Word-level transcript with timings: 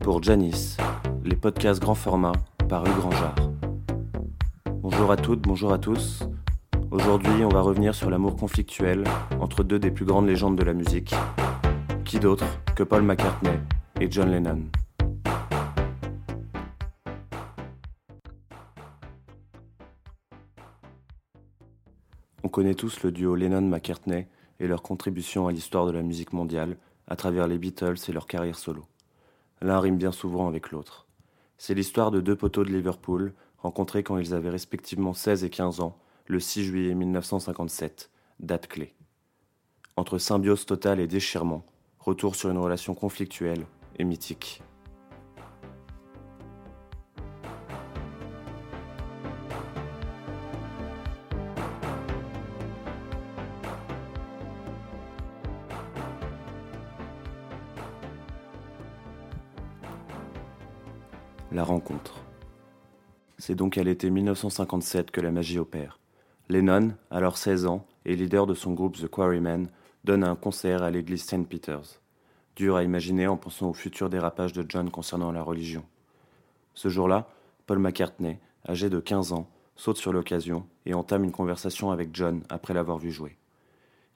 pour 0.00 0.22
Janice, 0.22 0.78
les 1.24 1.36
podcasts 1.36 1.80
grand 1.80 1.94
format 1.94 2.32
par 2.68 2.84
Hugues. 2.86 3.04
Bonjour 4.82 5.12
à 5.12 5.16
toutes, 5.16 5.42
bonjour 5.42 5.72
à 5.72 5.78
tous. 5.78 6.22
Aujourd'hui, 6.90 7.44
on 7.44 7.50
va 7.50 7.60
revenir 7.60 7.94
sur 7.94 8.08
l'amour 8.08 8.36
conflictuel 8.36 9.04
entre 9.40 9.62
deux 9.62 9.78
des 9.78 9.90
plus 9.90 10.06
grandes 10.06 10.26
légendes 10.26 10.56
de 10.56 10.64
la 10.64 10.72
musique. 10.72 11.14
Qui 12.04 12.18
d'autre 12.18 12.46
que 12.74 12.82
Paul 12.82 13.02
McCartney 13.02 13.58
et 14.00 14.10
John 14.10 14.30
Lennon? 14.30 14.62
On 22.42 22.48
connaît 22.48 22.74
tous 22.74 23.02
le 23.02 23.12
duo 23.12 23.36
Lennon-McCartney 23.36 24.26
et 24.60 24.66
leur 24.66 24.82
contribution 24.82 25.46
à 25.46 25.52
l'histoire 25.52 25.86
de 25.86 25.92
la 25.92 26.02
musique 26.02 26.32
mondiale 26.32 26.78
à 27.06 27.16
travers 27.16 27.46
les 27.46 27.58
Beatles 27.58 27.96
et 28.08 28.12
leur 28.12 28.26
carrière 28.26 28.56
solo. 28.56 28.86
L'un 29.62 29.80
rime 29.80 29.98
bien 29.98 30.12
souvent 30.12 30.48
avec 30.48 30.70
l'autre. 30.70 31.06
C'est 31.58 31.74
l'histoire 31.74 32.10
de 32.10 32.20
deux 32.20 32.36
poteaux 32.36 32.64
de 32.64 32.70
Liverpool 32.70 33.34
rencontrés 33.58 34.02
quand 34.02 34.16
ils 34.16 34.32
avaient 34.32 34.50
respectivement 34.50 35.12
16 35.12 35.44
et 35.44 35.50
15 35.50 35.80
ans, 35.80 35.98
le 36.26 36.40
6 36.40 36.64
juillet 36.64 36.94
1957, 36.94 38.10
date 38.40 38.68
clé. 38.68 38.94
Entre 39.96 40.16
symbiose 40.16 40.64
totale 40.64 41.00
et 41.00 41.06
déchirement, 41.06 41.66
retour 41.98 42.36
sur 42.36 42.50
une 42.50 42.58
relation 42.58 42.94
conflictuelle 42.94 43.66
et 43.98 44.04
mythique. 44.04 44.62
C'est 63.50 63.56
donc 63.56 63.78
à 63.78 63.82
l'été 63.82 64.10
1957 64.10 65.10
que 65.10 65.20
la 65.20 65.32
magie 65.32 65.58
opère. 65.58 65.98
Lennon, 66.48 66.92
alors 67.10 67.36
16 67.36 67.66
ans, 67.66 67.84
et 68.04 68.14
leader 68.14 68.46
de 68.46 68.54
son 68.54 68.74
groupe 68.74 68.96
The 68.96 69.08
Quarrymen, 69.08 69.68
donne 70.04 70.22
un 70.22 70.36
concert 70.36 70.84
à 70.84 70.90
l'église 70.92 71.24
St. 71.24 71.48
Peter's. 71.48 72.00
Dur 72.54 72.76
à 72.76 72.84
imaginer 72.84 73.26
en 73.26 73.36
pensant 73.36 73.70
au 73.70 73.72
futur 73.72 74.08
dérapage 74.08 74.52
de 74.52 74.64
John 74.68 74.88
concernant 74.88 75.32
la 75.32 75.42
religion. 75.42 75.82
Ce 76.74 76.88
jour-là, 76.88 77.28
Paul 77.66 77.80
McCartney, 77.80 78.38
âgé 78.68 78.88
de 78.88 79.00
15 79.00 79.32
ans, 79.32 79.50
saute 79.74 79.98
sur 79.98 80.12
l'occasion 80.12 80.64
et 80.86 80.94
entame 80.94 81.24
une 81.24 81.32
conversation 81.32 81.90
avec 81.90 82.10
John 82.12 82.44
après 82.50 82.72
l'avoir 82.72 82.98
vu 82.98 83.10
jouer. 83.10 83.36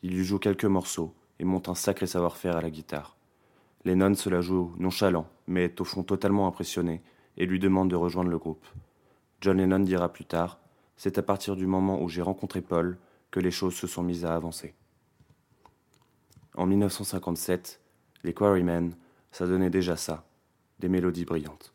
Il 0.05 0.15
lui 0.15 0.23
joue 0.23 0.39
quelques 0.39 0.65
morceaux 0.65 1.13
et 1.41 1.45
monte 1.45 1.69
un 1.69 1.75
sacré 1.75 2.07
savoir-faire 2.07 2.57
à 2.57 2.63
la 2.63 2.71
guitare. 2.71 3.17
Lennon 3.85 4.15
se 4.15 4.31
la 4.31 4.43
joue 4.43 4.71
nonchalant, 4.79 5.27
mais 5.49 5.65
est 5.65 5.81
au 5.81 5.85
fond 5.85 6.05
totalement 6.05 6.47
impressionné 6.47 7.03
et 7.37 7.47
lui 7.47 7.59
demande 7.59 7.91
de 7.91 7.97
rejoindre 7.97 8.31
le 8.31 8.39
groupe. 8.39 8.65
John 9.41 9.59
Lennon 9.59 9.81
dira 9.81 10.13
plus 10.13 10.25
tard 10.25 10.59
C'est 10.97 11.19
à 11.19 11.23
partir 11.23 11.57
du 11.57 11.67
moment 11.67 12.03
où 12.03 12.09
j'ai 12.09 12.23
rencontré 12.23 12.61
Paul 12.61 12.99
que 13.31 13.41
les 13.41 13.51
choses 13.51 13.75
se 13.75 13.87
sont 13.87 14.03
mises 14.03 14.25
à 14.25 14.35
avancer. 14.35 14.75
En 16.57 16.67
1957, 16.67 17.81
les 18.23 18.33
Quarrymen, 18.33 18.95
ça 19.33 19.47
donnait 19.47 19.71
déjà 19.71 19.97
ça, 19.97 20.25
des 20.79 20.89
mélodies 20.89 21.25
brillantes. 21.25 21.74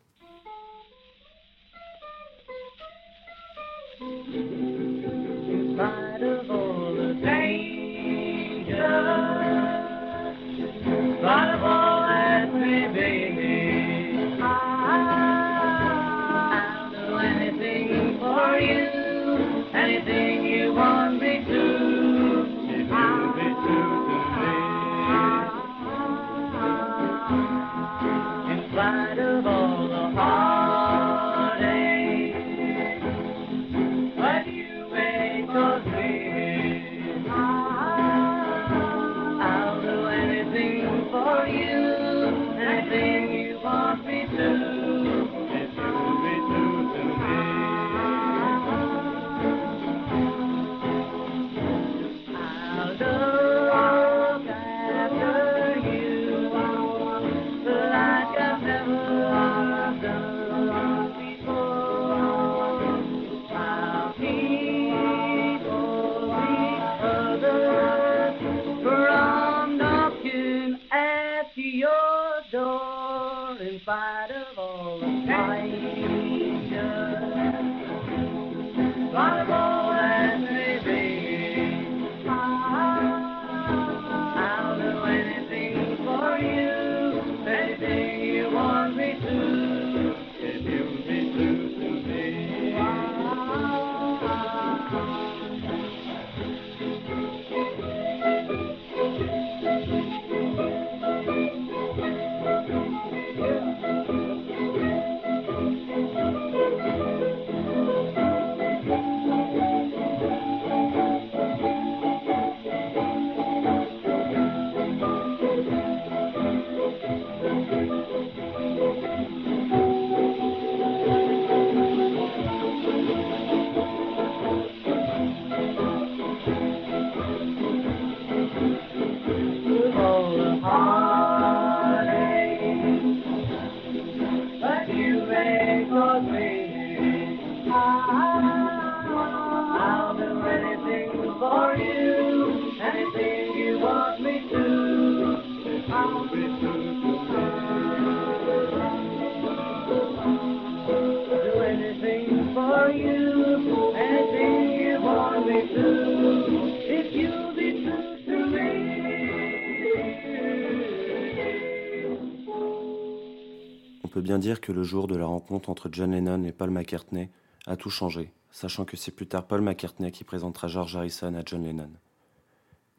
Dire 164.38 164.60
que 164.60 164.72
le 164.72 164.82
jour 164.82 165.06
de 165.06 165.16
la 165.16 165.26
rencontre 165.26 165.70
entre 165.70 165.88
John 165.92 166.12
Lennon 166.12 166.44
et 166.44 166.52
Paul 166.52 166.70
McCartney 166.70 167.30
a 167.66 167.76
tout 167.76 167.90
changé, 167.90 168.32
sachant 168.50 168.84
que 168.84 168.96
c'est 168.96 169.10
plus 169.10 169.26
tard 169.26 169.46
Paul 169.46 169.60
McCartney 169.60 170.12
qui 170.12 170.24
présentera 170.24 170.68
George 170.68 170.96
Harrison 170.96 171.34
à 171.34 171.42
John 171.44 171.64
Lennon. 171.64 171.90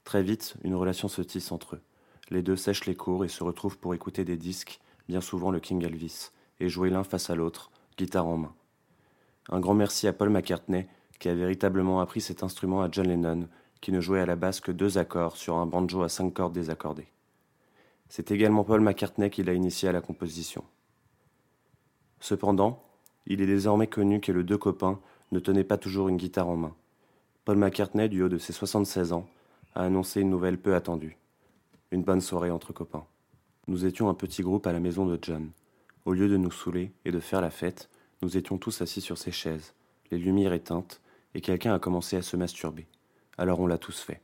Très 0.03 0.23
vite, 0.23 0.55
une 0.63 0.75
relation 0.75 1.07
se 1.07 1.21
tisse 1.21 1.51
entre 1.51 1.75
eux. 1.75 1.81
Les 2.29 2.41
deux 2.41 2.55
sèchent 2.55 2.85
les 2.85 2.95
cours 2.95 3.25
et 3.25 3.27
se 3.27 3.43
retrouvent 3.43 3.77
pour 3.77 3.93
écouter 3.93 4.23
des 4.23 4.37
disques, 4.37 4.79
bien 5.07 5.21
souvent 5.21 5.51
le 5.51 5.59
King 5.59 5.83
Elvis, 5.83 6.31
et 6.59 6.69
jouer 6.69 6.89
l'un 6.89 7.03
face 7.03 7.29
à 7.29 7.35
l'autre, 7.35 7.71
guitare 7.97 8.27
en 8.27 8.37
main. 8.37 8.53
Un 9.49 9.59
grand 9.59 9.73
merci 9.73 10.07
à 10.07 10.13
Paul 10.13 10.29
McCartney, 10.29 10.87
qui 11.19 11.29
a 11.29 11.35
véritablement 11.35 11.99
appris 11.99 12.21
cet 12.21 12.41
instrument 12.41 12.81
à 12.81 12.89
John 12.91 13.07
Lennon, 13.07 13.47
qui 13.81 13.91
ne 13.91 14.01
jouait 14.01 14.21
à 14.21 14.25
la 14.25 14.35
basse 14.35 14.59
que 14.59 14.71
deux 14.71 14.97
accords 14.97 15.37
sur 15.37 15.57
un 15.57 15.65
banjo 15.65 16.03
à 16.03 16.09
cinq 16.09 16.33
cordes 16.33 16.53
désaccordées. 16.53 17.07
C'est 18.09 18.31
également 18.31 18.63
Paul 18.63 18.81
McCartney 18.81 19.29
qui 19.29 19.43
l'a 19.43 19.53
initié 19.53 19.89
à 19.89 19.91
la 19.91 20.01
composition. 20.01 20.63
Cependant, 22.21 22.81
il 23.25 23.41
est 23.41 23.47
désormais 23.47 23.87
connu 23.87 24.21
que 24.21 24.31
les 24.31 24.43
deux 24.43 24.57
copains 24.57 24.99
ne 25.31 25.39
tenaient 25.39 25.63
pas 25.63 25.77
toujours 25.77 26.07
une 26.07 26.17
guitare 26.17 26.47
en 26.47 26.55
main. 26.55 26.75
Paul 27.43 27.57
McCartney, 27.57 28.07
du 28.07 28.21
haut 28.21 28.29
de 28.29 28.37
ses 28.37 28.53
76 28.53 29.11
ans, 29.11 29.27
a 29.75 29.83
annoncé 29.83 30.21
une 30.21 30.29
nouvelle 30.29 30.59
peu 30.59 30.75
attendue. 30.75 31.17
Une 31.91 32.03
bonne 32.03 32.21
soirée 32.21 32.51
entre 32.51 32.73
copains. 32.73 33.05
Nous 33.67 33.85
étions 33.85 34.07
un 34.07 34.13
petit 34.13 34.43
groupe 34.43 34.67
à 34.67 34.71
la 34.71 34.79
maison 34.79 35.05
de 35.05 35.17
John. 35.21 35.49
Au 36.05 36.13
lieu 36.13 36.29
de 36.29 36.37
nous 36.37 36.51
saouler 36.51 36.91
et 37.05 37.11
de 37.11 37.19
faire 37.19 37.41
la 37.41 37.49
fête, 37.49 37.89
nous 38.21 38.37
étions 38.37 38.57
tous 38.57 38.81
assis 38.81 39.01
sur 39.01 39.17
ces 39.17 39.31
chaises, 39.31 39.73
les 40.11 40.17
lumières 40.17 40.53
éteintes, 40.53 41.01
et 41.33 41.41
quelqu'un 41.41 41.73
a 41.73 41.79
commencé 41.79 42.17
à 42.17 42.21
se 42.21 42.37
masturber. 42.37 42.87
Alors 43.37 43.59
on 43.59 43.67
l'a 43.67 43.77
tous 43.77 43.99
fait. 43.99 44.21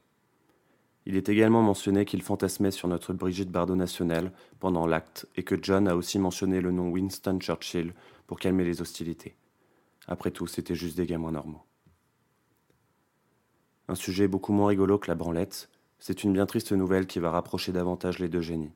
Il 1.10 1.16
est 1.16 1.30
également 1.30 1.62
mentionné 1.62 2.04
qu'il 2.04 2.22
fantasmait 2.22 2.70
sur 2.70 2.90
notre 2.90 3.14
Brigitte 3.14 3.50
Bardot 3.50 3.78
nationale 3.78 4.34
pendant 4.60 4.86
l'acte 4.86 5.26
et 5.38 5.44
que 5.44 5.56
John 5.62 5.88
a 5.88 5.96
aussi 5.96 6.20
mentionné 6.20 6.60
le 6.60 6.74
nom 6.74 6.90
Winston 6.90 7.40
Churchill 7.40 7.94
pour 8.28 8.38
calmer 8.42 8.66
les 8.66 8.82
hostilités. 8.82 9.38
Après 10.08 10.32
tout, 10.32 10.48
c'était 10.48 10.76
juste 10.76 10.98
des 10.98 11.06
gamins 11.06 11.32
normaux. 11.32 11.64
Un 13.88 13.96
sujet 13.96 14.28
beaucoup 14.28 14.52
moins 14.52 14.68
rigolo 14.68 14.98
que 14.98 15.08
la 15.08 15.16
branlette, 15.16 15.70
c'est 15.98 16.26
une 16.26 16.34
bien 16.34 16.46
triste 16.46 16.74
nouvelle 16.74 17.08
qui 17.08 17.20
va 17.20 17.32
rapprocher 17.32 17.72
davantage 17.72 18.20
les 18.20 18.28
deux 18.28 18.42
génies. 18.42 18.74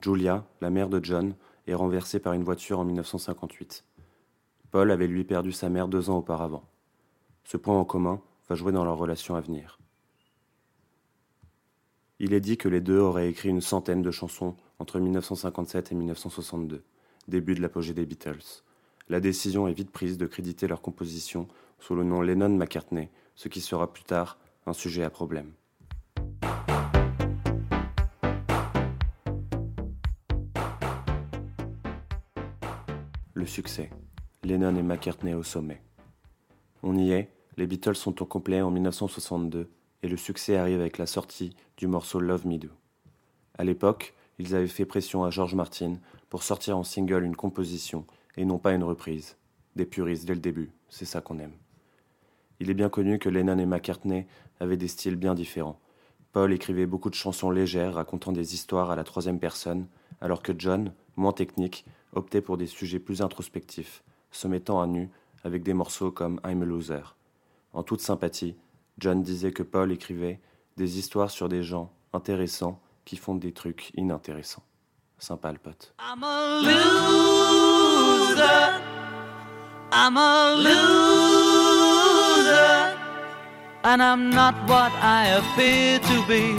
Julia, 0.00 0.44
la 0.62 0.70
mère 0.70 0.88
de 0.88 0.98
John, 1.00 1.36
est 1.68 1.74
renversée 1.74 2.18
par 2.18 2.32
une 2.32 2.42
voiture 2.42 2.80
en 2.80 2.84
1958. 2.84 3.84
Paul 4.72 4.90
avait 4.90 5.06
lui 5.06 5.22
perdu 5.22 5.52
sa 5.52 5.68
mère 5.68 5.86
deux 5.86 6.10
ans 6.10 6.18
auparavant. 6.18 6.64
Ce 7.44 7.56
point 7.56 7.78
en 7.78 7.84
commun 7.84 8.20
va 8.48 8.56
jouer 8.56 8.72
dans 8.72 8.84
leur 8.84 8.98
relation 8.98 9.36
à 9.36 9.40
venir. 9.40 9.78
Il 12.24 12.34
est 12.34 12.40
dit 12.40 12.56
que 12.56 12.68
les 12.68 12.80
deux 12.80 13.00
auraient 13.00 13.28
écrit 13.28 13.48
une 13.48 13.60
centaine 13.60 14.00
de 14.00 14.12
chansons 14.12 14.54
entre 14.78 15.00
1957 15.00 15.90
et 15.90 15.94
1962, 15.96 16.84
début 17.26 17.56
de 17.56 17.60
l'apogée 17.60 17.94
des 17.94 18.06
Beatles. 18.06 18.62
La 19.08 19.18
décision 19.18 19.66
est 19.66 19.72
vite 19.72 19.90
prise 19.90 20.18
de 20.18 20.26
créditer 20.28 20.68
leur 20.68 20.82
composition 20.82 21.48
sous 21.80 21.96
le 21.96 22.04
nom 22.04 22.20
Lennon-McCartney, 22.20 23.08
ce 23.34 23.48
qui 23.48 23.60
sera 23.60 23.92
plus 23.92 24.04
tard 24.04 24.38
un 24.66 24.72
sujet 24.72 25.02
à 25.02 25.10
problème. 25.10 25.50
Le 33.34 33.46
succès. 33.46 33.90
Lennon 34.44 34.76
et 34.76 34.82
McCartney 34.84 35.34
au 35.34 35.42
sommet. 35.42 35.82
On 36.84 36.96
y 36.96 37.10
est, 37.10 37.32
les 37.56 37.66
Beatles 37.66 37.96
sont 37.96 38.22
au 38.22 38.26
complet 38.26 38.62
en 38.62 38.70
1962 38.70 39.68
et 40.02 40.08
le 40.08 40.16
succès 40.16 40.56
arrive 40.56 40.80
avec 40.80 40.98
la 40.98 41.06
sortie 41.06 41.54
du 41.76 41.86
morceau 41.86 42.20
Love 42.20 42.46
Me 42.46 42.58
Do. 42.58 42.68
À 43.56 43.64
l'époque, 43.64 44.14
ils 44.38 44.54
avaient 44.54 44.66
fait 44.66 44.84
pression 44.84 45.24
à 45.24 45.30
George 45.30 45.54
Martin 45.54 45.94
pour 46.28 46.42
sortir 46.42 46.76
en 46.76 46.84
single 46.84 47.24
une 47.24 47.36
composition 47.36 48.06
et 48.36 48.44
non 48.44 48.58
pas 48.58 48.72
une 48.72 48.84
reprise. 48.84 49.36
Des 49.76 49.86
puristes 49.86 50.26
dès 50.26 50.34
le 50.34 50.40
début, 50.40 50.70
c'est 50.88 51.04
ça 51.04 51.20
qu'on 51.20 51.38
aime. 51.38 51.52
Il 52.60 52.70
est 52.70 52.74
bien 52.74 52.88
connu 52.88 53.18
que 53.18 53.28
Lennon 53.28 53.58
et 53.58 53.66
McCartney 53.66 54.26
avaient 54.60 54.76
des 54.76 54.88
styles 54.88 55.16
bien 55.16 55.34
différents. 55.34 55.80
Paul 56.32 56.52
écrivait 56.52 56.86
beaucoup 56.86 57.10
de 57.10 57.14
chansons 57.14 57.50
légères 57.50 57.94
racontant 57.94 58.32
des 58.32 58.54
histoires 58.54 58.90
à 58.90 58.96
la 58.96 59.04
troisième 59.04 59.38
personne, 59.38 59.86
alors 60.20 60.42
que 60.42 60.52
John, 60.56 60.92
moins 61.16 61.32
technique, 61.32 61.84
optait 62.14 62.40
pour 62.40 62.56
des 62.56 62.66
sujets 62.66 62.98
plus 62.98 63.20
introspectifs, 63.20 64.02
se 64.30 64.48
mettant 64.48 64.80
à 64.80 64.86
nu 64.86 65.10
avec 65.44 65.62
des 65.62 65.74
morceaux 65.74 66.10
comme 66.10 66.40
I'm 66.44 66.62
a 66.62 66.64
Loser. 66.64 67.02
En 67.72 67.82
toute 67.82 68.00
sympathie, 68.00 68.54
John 68.98 69.22
disait 69.22 69.52
que 69.52 69.62
Paul 69.62 69.92
écrivait 69.92 70.40
des 70.76 70.98
histoires 70.98 71.30
sur 71.30 71.48
des 71.48 71.62
gens 71.62 71.92
intéressants 72.12 72.80
qui 73.04 73.16
font 73.16 73.34
des 73.34 73.52
trucs 73.52 73.90
inintéressants. 73.94 74.62
Sympa 75.18 75.52
le 75.52 75.58
pote. 75.58 75.94
I'm 76.00 76.24
a 76.24 76.60
loser. 76.62 77.82
I'm 79.92 80.16
a 80.16 80.54
loser. 80.56 80.82
And 83.84 84.02
I'm 84.02 84.30
not 84.30 84.54
what 84.66 84.92
I 85.00 85.28
appear 85.38 85.98
to 86.00 86.22
be. 86.26 86.56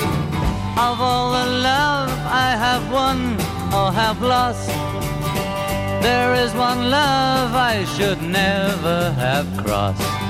Of 0.75 0.99
all 0.99 1.31
the 1.31 1.45
love 1.61 2.09
I 2.25 2.55
have 2.57 2.91
won 2.91 3.37
or 3.73 3.91
have 3.91 4.21
lost, 4.21 4.69
there 6.01 6.33
is 6.35 6.53
one 6.55 6.89
love 6.89 7.53
I 7.53 7.85
should 7.95 8.21
never 8.21 9.11
have 9.13 9.45
crossed. 9.63 10.22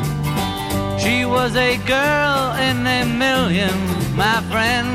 She 1.03 1.25
was 1.25 1.53
a 1.57 1.75
girl 1.85 2.53
in 2.67 2.87
a 2.87 3.03
million, 3.03 3.75
my 4.15 4.39
friend. 4.51 4.89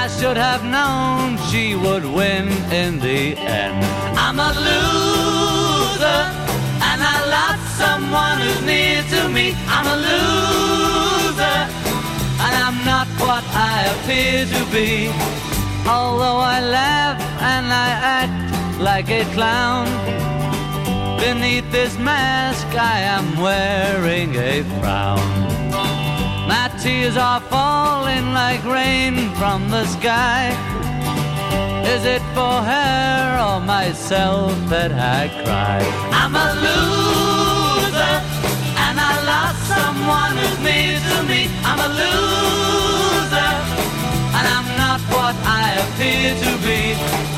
I 0.00 0.08
should 0.18 0.36
have 0.36 0.64
known 0.64 1.38
she 1.48 1.76
would 1.76 2.04
win 2.04 2.48
in 2.72 2.98
the 2.98 3.36
end. 3.38 3.84
I'm 4.18 4.38
a 4.40 4.52
loser, 4.66 6.22
and 6.88 6.98
I 7.14 7.16
lost 7.36 7.64
someone 7.82 8.38
who's 8.42 8.62
near 8.66 9.02
to 9.14 9.28
me. 9.28 9.54
I'm 9.68 9.86
a 9.86 9.98
loser, 10.08 11.58
and 12.44 12.54
I'm 12.66 12.78
not 12.84 13.06
what 13.22 13.44
I 13.54 13.76
appear 13.94 14.44
to 14.54 14.60
be. 14.72 15.08
Although 15.86 16.40
I 16.56 16.60
laugh 16.60 17.20
and 17.54 17.66
I 17.86 17.90
act 18.18 18.80
like 18.80 19.08
a 19.08 19.24
clown. 19.34 19.86
Beneath 21.18 21.70
this 21.72 21.98
mask 21.98 22.66
I 22.74 23.00
am 23.00 23.26
wearing 23.40 24.34
a 24.36 24.62
frown. 24.78 25.28
My 26.48 26.70
tears 26.80 27.16
are 27.16 27.40
falling 27.40 28.32
like 28.32 28.64
rain 28.64 29.34
from 29.34 29.68
the 29.68 29.84
sky. 29.86 30.54
Is 31.94 32.04
it 32.04 32.22
for 32.36 32.56
her 32.72 33.38
or 33.48 33.60
myself 33.60 34.52
that 34.70 34.92
I 34.92 35.28
cry? 35.42 35.80
I'm 36.20 36.34
a 36.36 36.48
loser, 36.64 38.14
and 38.84 38.96
I 39.10 39.12
lost 39.32 39.60
someone 39.74 40.34
who's 40.38 40.58
near 40.68 40.98
to 41.10 41.16
me. 41.30 41.40
I'm 41.68 41.80
a 41.88 41.90
loser, 42.00 43.52
and 44.36 44.44
I'm 44.56 44.68
not 44.82 45.00
what 45.14 45.34
I 45.44 45.66
appear 45.84 46.28
to 46.44 46.50
be. 46.66 47.37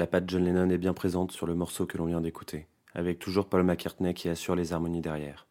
la 0.00 0.06
patte 0.06 0.30
John 0.30 0.44
Lennon 0.44 0.70
est 0.70 0.78
bien 0.78 0.94
présente 0.94 1.30
sur 1.30 1.46
le 1.46 1.54
morceau 1.54 1.84
que 1.84 1.98
l'on 1.98 2.06
vient 2.06 2.20
d'écouter, 2.20 2.66
avec 2.94 3.18
toujours 3.18 3.48
Paul 3.48 3.64
McCartney 3.64 4.14
qui 4.14 4.28
assure 4.28 4.54
les 4.54 4.72
harmonies 4.72 5.02
derrière. 5.02 5.46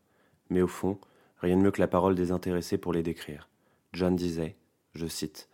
Mais 0.49 0.61
au 0.61 0.67
fond, 0.67 0.97
rien 1.37 1.55
de 1.55 1.61
mieux 1.61 1.71
que 1.71 1.81
la 1.81 1.87
parole 1.87 2.15
des 2.15 2.31
intéressés 2.31 2.77
pour 2.77 2.93
les 2.93 3.03
décrire. 3.03 3.48
John 3.93 4.15
disait, 4.15 4.55
je 4.93 5.07
cite, 5.07 5.49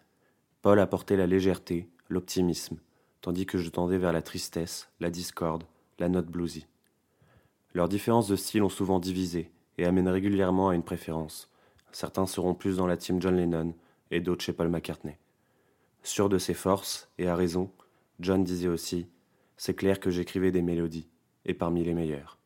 Paul 0.62 0.80
apportait 0.80 1.16
la 1.16 1.28
légèreté, 1.28 1.90
l'optimisme, 2.10 2.80
tandis 3.22 3.46
que 3.46 3.58
je 3.58 3.70
tendais 3.70 3.98
vers 3.98 4.14
la 4.14 4.22
tristesse, 4.22 4.90
la 5.00 5.10
discorde, 5.10 5.64
la 6.00 6.10
note 6.10 6.28
bluesy. 6.28 6.68
Leurs 7.74 7.90
différences 7.90 8.28
de 8.28 8.36
style 8.36 8.64
ont 8.64 8.70
souvent 8.70 9.00
divisé 9.00 9.52
et 9.78 9.86
amènent 9.86 10.10
régulièrement 10.10 10.70
à 10.70 10.76
une 10.76 10.84
préférence. 10.84 11.50
Certains 11.92 12.26
seront 12.26 12.56
plus 12.56 12.78
dans 12.78 12.88
la 12.88 12.98
team 12.98 13.22
John 13.22 13.36
Lennon 13.36 13.74
et 14.12 14.22
d'autres 14.22 14.44
chez 14.44 14.54
Paul 14.54 14.70
McCartney. 14.70 15.18
Sûr 16.04 16.30
de 16.30 16.38
ses 16.38 16.54
forces, 16.54 17.10
et 17.18 17.28
à 17.28 17.36
raison, 17.36 17.72
John 18.20 18.44
disait 18.44 18.68
aussi 18.68 19.08
C'est 19.58 19.76
clair 19.76 20.00
que 20.00 20.12
j'écrivais 20.12 20.52
des 20.52 20.62
mélodies, 20.62 21.10
et 21.46 21.54
parmi 21.54 21.84
les 21.84 21.94
meilleures. 21.94 22.38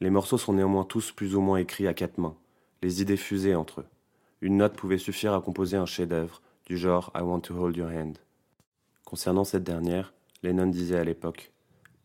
Les 0.00 0.10
morceaux 0.10 0.38
sont 0.38 0.52
néanmoins 0.52 0.84
tous 0.84 1.12
plus 1.12 1.34
ou 1.34 1.40
moins 1.40 1.58
écrits 1.58 1.86
à 1.86 1.94
quatre 1.94 2.18
mains, 2.18 2.36
les 2.82 3.02
idées 3.02 3.16
fusées 3.16 3.54
entre 3.54 3.80
eux. 3.80 3.86
Une 4.40 4.58
note 4.58 4.76
pouvait 4.76 4.98
suffire 4.98 5.34
à 5.34 5.40
composer 5.40 5.76
un 5.76 5.86
chef-d'œuvre, 5.86 6.42
du 6.66 6.76
genre 6.76 7.10
I 7.14 7.22
want 7.22 7.40
to 7.40 7.54
hold 7.54 7.76
your 7.76 7.90
hand. 7.90 8.18
Concernant 9.04 9.44
cette 9.44 9.64
dernière, 9.64 10.12
Lennon 10.42 10.66
disait 10.66 10.98
à 10.98 11.04
l'époque 11.04 11.52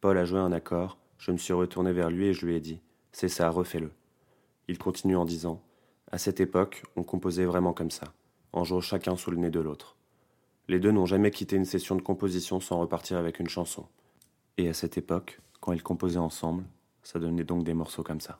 Paul 0.02 0.18
a 0.18 0.26
joué 0.26 0.40
un 0.40 0.52
accord, 0.52 0.98
je 1.18 1.32
me 1.32 1.38
suis 1.38 1.54
retourné 1.54 1.92
vers 1.92 2.10
lui 2.10 2.28
et 2.28 2.34
je 2.34 2.46
lui 2.46 2.56
ai 2.56 2.60
dit 2.60 2.80
C'est 3.12 3.28
ça, 3.28 3.50
refais-le. 3.50 3.92
Il 4.68 4.78
continue 4.78 5.16
en 5.16 5.26
disant 5.26 5.62
À 6.12 6.18
cette 6.18 6.40
époque, 6.40 6.84
on 6.96 7.04
composait 7.04 7.46
vraiment 7.46 7.74
comme 7.74 7.92
ça, 7.92 8.14
en 8.54 8.64
jouant 8.64 8.82
chacun 8.82 9.16
sous 9.16 9.32
le 9.32 9.38
nez 9.38 9.50
de 9.50 9.60
l'autre. 9.60 9.98
Les 10.68 10.80
deux 10.80 10.92
n'ont 10.92 11.06
jamais 11.06 11.32
quitté 11.32 11.56
une 11.56 11.66
session 11.66 11.96
de 11.96 12.02
composition 12.02 12.60
sans 12.60 12.80
repartir 12.80 13.18
avec 13.18 13.40
une 13.40 13.50
chanson. 13.50 13.86
Et 14.58 14.70
à 14.70 14.74
cette 14.74 14.98
époque, 14.98 15.40
quand 15.60 15.74
ils 15.74 15.84
composaient 15.84 16.18
ensemble, 16.18 16.64
ça 17.04 17.20
donnait 17.20 17.44
donc 17.44 17.64
des 17.64 17.74
morceaux 17.74 18.04
comme 18.04 18.22
ça. 18.22 18.40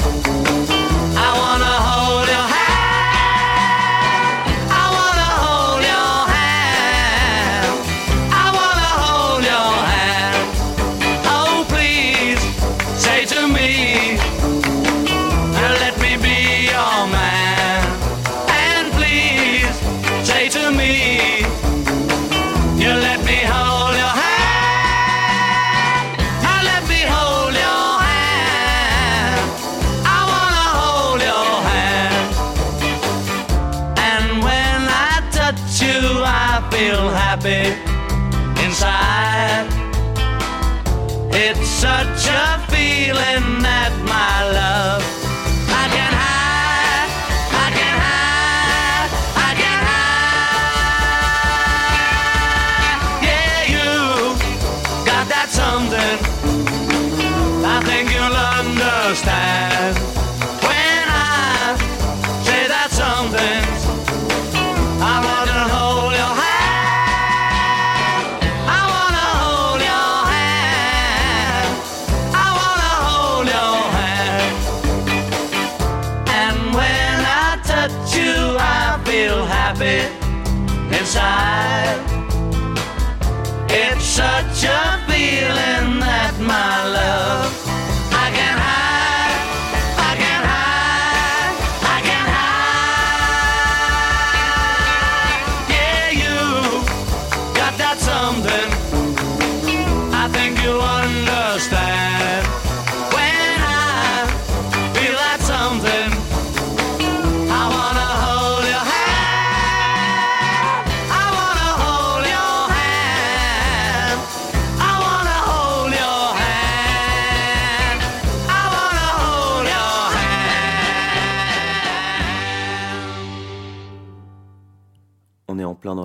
jump. 84.61 84.90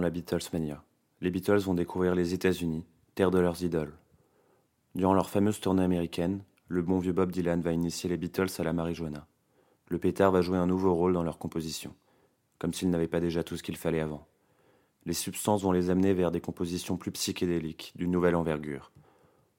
La 0.06 0.10
Beatlesmania. 0.10 0.84
Les 1.20 1.32
Beatles 1.32 1.58
vont 1.58 1.74
découvrir 1.74 2.14
les 2.14 2.32
États-Unis, 2.32 2.84
terre 3.16 3.32
de 3.32 3.40
leurs 3.40 3.64
idoles. 3.64 3.98
Durant 4.94 5.14
leur 5.14 5.30
fameuse 5.30 5.58
tournée 5.58 5.82
américaine, 5.82 6.44
le 6.68 6.80
bon 6.80 7.00
vieux 7.00 7.12
Bob 7.12 7.32
Dylan 7.32 7.60
va 7.60 7.72
initier 7.72 8.08
les 8.08 8.16
Beatles 8.16 8.52
à 8.58 8.62
la 8.62 8.72
marijuana. 8.72 9.26
Le 9.88 9.98
pétard 9.98 10.30
va 10.30 10.42
jouer 10.42 10.58
un 10.58 10.68
nouveau 10.68 10.94
rôle 10.94 11.12
dans 11.12 11.24
leur 11.24 11.38
composition, 11.38 11.92
comme 12.60 12.72
s'ils 12.72 12.88
n'avaient 12.88 13.08
pas 13.08 13.18
déjà 13.18 13.42
tout 13.42 13.56
ce 13.56 13.64
qu'il 13.64 13.76
fallait 13.76 13.98
avant. 13.98 14.28
Les 15.06 15.12
substances 15.12 15.64
vont 15.64 15.72
les 15.72 15.90
amener 15.90 16.14
vers 16.14 16.30
des 16.30 16.40
compositions 16.40 16.96
plus 16.96 17.10
psychédéliques, 17.10 17.92
d'une 17.96 18.12
nouvelle 18.12 18.36
envergure. 18.36 18.92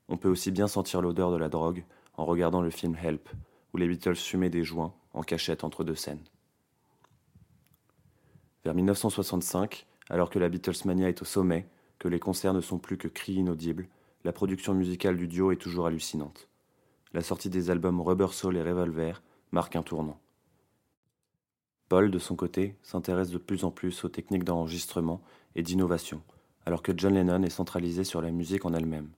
On 0.07 0.15
peut 0.15 0.29
aussi 0.29 0.51
bien 0.51 0.69
sentir 0.69 1.01
l'odeur 1.01 1.29
de 1.29 1.37
la 1.37 1.49
drogue 1.49 1.83
en 2.15 2.23
regardant 2.23 2.61
le 2.61 2.69
film 2.69 2.95
Help, 2.95 3.27
où 3.73 3.77
les 3.77 3.87
Beatles 3.89 4.15
fumaient 4.15 4.49
des 4.49 4.63
joints 4.63 4.93
en 5.13 5.23
cachette 5.23 5.65
entre 5.65 5.83
deux 5.83 5.95
scènes. 5.95 6.23
Vers 8.63 8.75
1965, 8.75 9.86
alors 10.09 10.29
que 10.29 10.39
la 10.39 10.49
Beatlesmania 10.49 11.09
est 11.09 11.21
au 11.21 11.25
sommet, 11.25 11.67
que 11.99 12.07
les 12.07 12.19
concerts 12.19 12.53
ne 12.53 12.61
sont 12.61 12.77
plus 12.77 12.97
que 12.97 13.07
cris 13.07 13.33
inaudibles, 13.33 13.87
la 14.23 14.31
production 14.31 14.73
musicale 14.73 15.17
du 15.17 15.27
duo 15.27 15.51
est 15.51 15.57
toujours 15.57 15.87
hallucinante. 15.87 16.47
La 17.13 17.21
sortie 17.21 17.49
des 17.49 17.69
albums 17.69 18.01
Rubber 18.01 18.27
Soul 18.31 18.57
et 18.57 18.63
Revolver 18.63 19.21
marque 19.51 19.75
un 19.75 19.83
tournant. 19.83 20.19
Paul, 21.89 22.11
de 22.11 22.19
son 22.19 22.35
côté, 22.35 22.75
s'intéresse 22.83 23.29
de 23.29 23.37
plus 23.37 23.63
en 23.63 23.71
plus 23.71 24.03
aux 24.03 24.09
techniques 24.09 24.43
d'enregistrement 24.43 25.21
et 25.55 25.63
d'innovation, 25.63 26.21
alors 26.65 26.83
que 26.83 26.91
John 26.95 27.13
Lennon 27.13 27.43
est 27.43 27.49
centralisé 27.49 28.03
sur 28.03 28.21
la 28.21 28.31
musique 28.31 28.65
en 28.65 28.73
elle-même. 28.73 29.09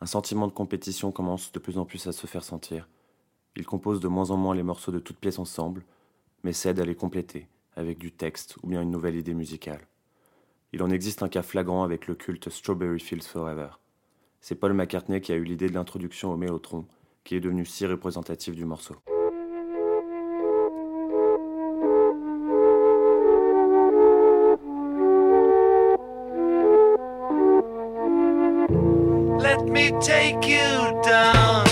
Un 0.00 0.06
sentiment 0.06 0.46
de 0.46 0.52
compétition 0.52 1.12
commence 1.12 1.52
de 1.52 1.58
plus 1.58 1.76
en 1.76 1.84
plus 1.84 2.06
à 2.06 2.12
se 2.12 2.26
faire 2.26 2.44
sentir. 2.44 2.88
Il 3.56 3.66
compose 3.66 4.00
de 4.00 4.08
moins 4.08 4.30
en 4.30 4.38
moins 4.38 4.54
les 4.54 4.62
morceaux 4.62 4.92
de 4.92 4.98
toutes 4.98 5.18
pièces 5.18 5.38
ensemble, 5.38 5.84
mais 6.42 6.54
cède 6.54 6.80
à 6.80 6.86
les 6.86 6.94
compléter 6.94 7.46
avec 7.76 7.98
du 7.98 8.12
texte 8.12 8.56
ou 8.62 8.68
bien 8.68 8.82
une 8.82 8.90
nouvelle 8.90 9.16
idée 9.16 9.34
musicale. 9.34 9.86
Il 10.72 10.82
en 10.82 10.90
existe 10.90 11.22
un 11.22 11.28
cas 11.28 11.42
flagrant 11.42 11.82
avec 11.82 12.06
le 12.06 12.14
culte 12.14 12.48
Strawberry 12.50 13.00
Fields 13.00 13.22
Forever. 13.22 13.70
C'est 14.40 14.54
Paul 14.54 14.72
McCartney 14.72 15.20
qui 15.20 15.32
a 15.32 15.36
eu 15.36 15.44
l'idée 15.44 15.68
de 15.68 15.74
l'introduction 15.74 16.32
au 16.32 16.36
mélotron, 16.36 16.86
qui 17.24 17.36
est 17.36 17.40
devenu 17.40 17.66
si 17.66 17.86
représentatif 17.86 18.54
du 18.54 18.64
morceau. 18.64 18.96
Let 29.40 29.64
me 29.68 29.90
take 30.00 30.46
you 30.46 31.00
down, 31.02 31.69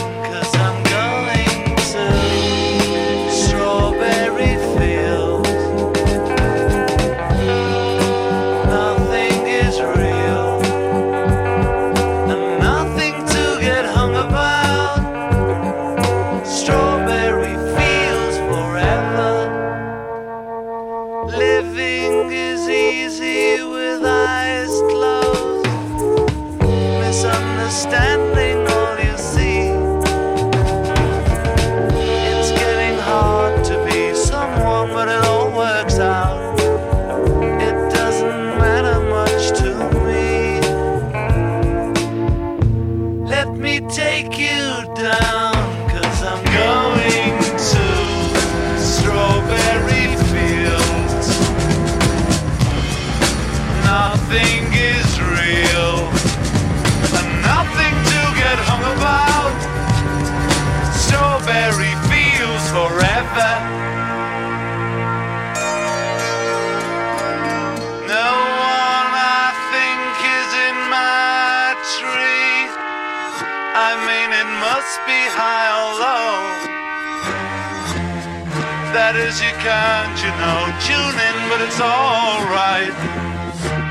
can't, 79.60 80.16
you 80.22 80.30
know, 80.38 80.70
tune 80.86 81.18
in, 81.18 81.36
but 81.50 81.60
it's 81.60 81.80
alright. 81.80 82.94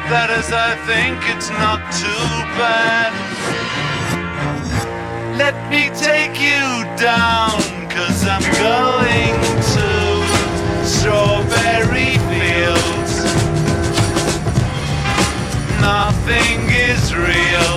That 0.08 0.30
is, 0.32 0.52
I 0.52 0.76
think 0.88 1.20
it's 1.28 1.50
not 1.50 1.84
too 1.92 2.28
bad. 2.56 3.12
Let 5.38 5.56
me 5.70 5.92
take 5.92 6.40
you 6.40 6.88
down, 6.96 7.60
cause 7.92 8.24
I'm 8.24 8.48
going 8.64 9.36
to 9.76 9.88
Strawberry 10.88 12.16
Fields. 12.32 13.28
Nothing 15.84 16.64
is 16.72 17.14
real, 17.14 17.77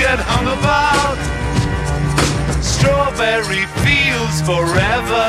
get 0.00 0.18
hung 0.18 0.48
about. 0.48 1.18
Strawberry 2.64 3.66
fields 3.84 4.40
forever. 4.40 5.28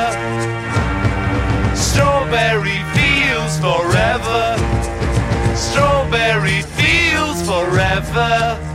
Strawberry 1.76 2.80
fields 2.96 3.58
forever. 3.60 4.56
Strawberry 5.54 6.62
fields 6.78 7.42
forever. 7.46 8.71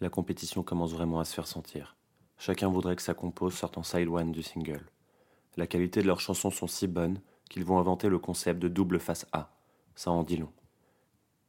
La 0.00 0.08
compétition 0.08 0.62
commence 0.62 0.92
vraiment 0.92 1.20
à 1.20 1.24
se 1.26 1.34
faire 1.34 1.46
sentir. 1.46 1.96
Chacun 2.38 2.68
voudrait 2.68 2.96
que 2.96 3.02
sa 3.02 3.12
compose 3.12 3.54
sorte 3.54 3.76
en 3.76 3.82
side 3.82 4.08
one 4.08 4.32
du 4.32 4.42
single. 4.42 4.86
La 5.58 5.66
qualité 5.66 6.00
de 6.00 6.06
leurs 6.06 6.20
chansons 6.20 6.50
sont 6.50 6.66
si 6.66 6.86
bonnes 6.86 7.20
qu'ils 7.50 7.64
vont 7.64 7.78
inventer 7.78 8.08
le 8.08 8.18
concept 8.18 8.60
de 8.60 8.68
double 8.68 8.98
face 8.98 9.26
A. 9.32 9.52
Ça 9.94 10.10
en 10.10 10.22
dit 10.22 10.38
long. 10.38 10.52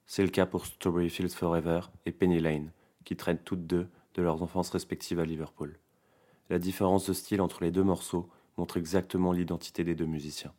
C'est 0.06 0.24
le 0.24 0.30
cas 0.30 0.46
pour 0.46 0.66
Strawberry 0.66 1.10
Fields 1.10 1.30
Forever 1.30 1.80
et 2.06 2.12
Penny 2.12 2.42
Lane, 2.42 2.72
qui 3.06 3.16
traînent 3.16 3.38
toutes 3.38 3.68
deux 3.68 3.88
de 4.16 4.22
leurs 4.22 4.44
enfances 4.44 4.72
respectives 4.72 5.22
à 5.22 5.26
Liverpool. 5.26 5.80
La 6.50 6.60
différence 6.60 7.06
de 7.08 7.14
style 7.14 7.40
entre 7.40 7.64
les 7.64 7.72
deux 7.72 7.84
morceaux 7.84 8.30
montre 8.58 8.76
exactement 8.76 9.32
l'identité 9.32 9.86
des 9.86 9.96
deux 9.96 10.06
musiciens. 10.06 10.54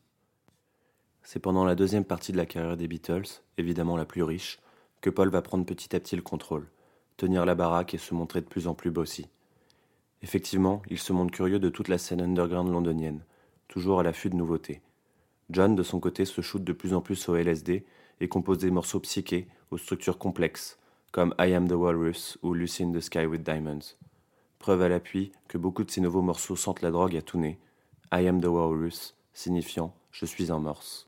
C'est 1.22 1.40
pendant 1.40 1.66
la 1.66 1.74
deuxième 1.74 2.06
partie 2.06 2.32
de 2.32 2.38
la 2.38 2.46
carrière 2.46 2.78
des 2.78 2.88
Beatles, 2.88 3.42
évidemment 3.58 3.98
la 3.98 4.06
plus 4.06 4.22
riche, 4.22 4.60
que 5.02 5.10
Paul 5.10 5.28
va 5.28 5.42
prendre 5.42 5.66
petit 5.66 5.94
à 5.94 6.00
petit 6.00 6.16
le 6.16 6.22
contrôle, 6.22 6.70
tenir 7.22 7.46
la 7.46 7.54
baraque 7.54 7.94
et 7.94 7.98
se 7.98 8.14
montrer 8.14 8.40
de 8.40 8.46
plus 8.46 8.66
en 8.66 8.74
plus 8.74 8.90
bossy. 8.90 9.28
Effectivement, 10.22 10.82
il 10.90 10.98
se 10.98 11.12
montre 11.12 11.30
curieux 11.30 11.60
de 11.60 11.68
toute 11.68 11.86
la 11.86 11.96
scène 11.96 12.20
underground 12.20 12.68
londonienne, 12.68 13.22
toujours 13.68 14.00
à 14.00 14.02
l'affût 14.02 14.28
de 14.28 14.34
nouveautés. 14.34 14.82
John, 15.48 15.76
de 15.76 15.84
son 15.84 16.00
côté, 16.00 16.24
se 16.24 16.40
shoot 16.40 16.64
de 16.64 16.72
plus 16.72 16.94
en 16.94 17.00
plus 17.00 17.28
au 17.28 17.36
LSD 17.36 17.84
et 18.20 18.28
compose 18.28 18.58
des 18.58 18.72
morceaux 18.72 18.98
psychés 18.98 19.46
aux 19.70 19.78
structures 19.78 20.18
complexes, 20.18 20.80
comme 21.12 21.32
I 21.38 21.54
Am 21.54 21.68
the 21.68 21.74
Walrus 21.74 22.38
ou 22.42 22.54
Lucy 22.54 22.82
in 22.82 22.90
the 22.90 23.00
Sky 23.00 23.26
with 23.26 23.44
Diamonds. 23.44 23.96
Preuve 24.58 24.82
à 24.82 24.88
l'appui 24.88 25.30
que 25.46 25.58
beaucoup 25.58 25.84
de 25.84 25.92
ces 25.92 26.00
nouveaux 26.00 26.22
morceaux 26.22 26.56
sentent 26.56 26.82
la 26.82 26.90
drogue 26.90 27.16
à 27.16 27.22
tout 27.22 27.38
nez, 27.38 27.60
I 28.12 28.26
Am 28.26 28.40
the 28.40 28.46
Walrus 28.46 29.14
signifiant 29.32 29.94
Je 30.10 30.26
suis 30.26 30.50
en 30.50 30.58
morse. 30.58 31.06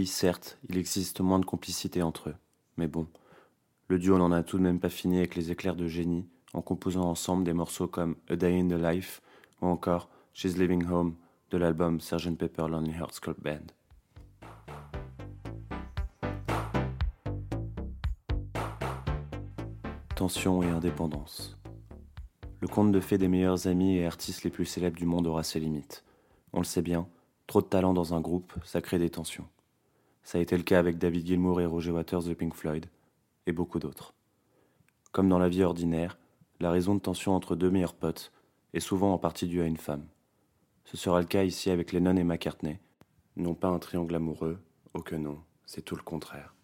Oui, 0.00 0.06
certes, 0.06 0.56
il 0.70 0.78
existe 0.78 1.20
moins 1.20 1.38
de 1.38 1.44
complicité 1.44 2.00
entre 2.00 2.30
eux. 2.30 2.34
Mais 2.78 2.86
bon, 2.86 3.06
le 3.88 3.98
duo 3.98 4.16
n'en 4.16 4.32
a 4.32 4.42
tout 4.42 4.56
de 4.56 4.62
même 4.62 4.80
pas 4.80 4.88
fini 4.88 5.18
avec 5.18 5.34
les 5.34 5.50
éclairs 5.50 5.76
de 5.76 5.88
génie 5.88 6.26
en 6.54 6.62
composant 6.62 7.02
ensemble 7.02 7.44
des 7.44 7.52
morceaux 7.52 7.86
comme 7.86 8.16
A 8.30 8.36
Day 8.36 8.58
in 8.58 8.68
the 8.68 8.80
Life 8.80 9.20
ou 9.60 9.66
encore 9.66 10.08
She's 10.32 10.56
Living 10.56 10.86
Home 10.86 11.16
de 11.50 11.58
l'album 11.58 12.00
Sgt. 12.00 12.38
Pepper 12.38 12.66
Lonely 12.70 12.92
Hearts 12.92 13.20
Club 13.20 13.36
Band. 13.42 13.58
Tension 20.16 20.62
et 20.62 20.68
indépendance. 20.68 21.58
Le 22.60 22.68
conte 22.68 22.90
de 22.90 23.00
fées 23.00 23.18
des 23.18 23.28
meilleurs 23.28 23.66
amis 23.66 23.98
et 23.98 24.06
artistes 24.06 24.44
les 24.44 24.50
plus 24.50 24.64
célèbres 24.64 24.96
du 24.96 25.04
monde 25.04 25.26
aura 25.26 25.42
ses 25.42 25.60
limites. 25.60 26.04
On 26.54 26.60
le 26.60 26.64
sait 26.64 26.80
bien, 26.80 27.06
trop 27.46 27.60
de 27.60 27.66
talent 27.66 27.92
dans 27.92 28.14
un 28.14 28.22
groupe, 28.22 28.54
ça 28.64 28.80
crée 28.80 28.98
des 28.98 29.10
tensions. 29.10 29.44
Ça 30.22 30.38
a 30.38 30.40
été 30.40 30.56
le 30.56 30.62
cas 30.62 30.78
avec 30.78 30.98
David 30.98 31.26
Gilmour 31.26 31.60
et 31.60 31.66
Roger 31.66 31.90
Waters 31.90 32.24
de 32.24 32.34
Pink 32.34 32.54
Floyd, 32.54 32.86
et 33.46 33.52
beaucoup 33.52 33.78
d'autres. 33.78 34.14
Comme 35.12 35.28
dans 35.28 35.38
la 35.38 35.48
vie 35.48 35.64
ordinaire, 35.64 36.18
la 36.60 36.70
raison 36.70 36.94
de 36.94 37.00
tension 37.00 37.34
entre 37.34 37.56
deux 37.56 37.70
meilleurs 37.70 37.94
potes 37.94 38.32
est 38.74 38.80
souvent 38.80 39.12
en 39.12 39.18
partie 39.18 39.46
due 39.46 39.62
à 39.62 39.66
une 39.66 39.76
femme. 39.76 40.06
Ce 40.84 40.96
sera 40.96 41.20
le 41.20 41.26
cas 41.26 41.42
ici 41.42 41.70
avec 41.70 41.92
Lennon 41.92 42.16
et 42.16 42.24
McCartney. 42.24 42.78
Non 43.36 43.54
pas 43.54 43.68
un 43.68 43.78
triangle 43.78 44.14
amoureux, 44.14 44.58
oh 44.94 45.02
que 45.02 45.16
non, 45.16 45.38
c'est 45.66 45.82
tout 45.82 45.96
le 45.96 46.02
contraire. 46.02 46.54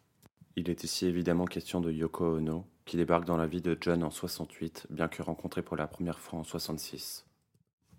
Il 0.57 0.71
est 0.71 0.85
ici 0.85 1.07
évidemment 1.07 1.45
question 1.45 1.81
de 1.81 1.93
Yoko 1.93 2.37
Ono, 2.37 2.67
qui 2.85 2.97
débarque 2.97 3.25
dans 3.25 3.37
la 3.37 3.47
vie 3.47 3.61
de 3.61 3.77
John 3.81 4.03
en 4.03 4.11
68, 4.11 4.87
bien 4.91 5.09
que 5.09 5.23
rencontrée 5.23 5.63
pour 5.63 5.77
la 5.77 5.87
première 5.87 6.19
fois 6.19 6.39
en 6.39 6.45
66. 6.45 7.27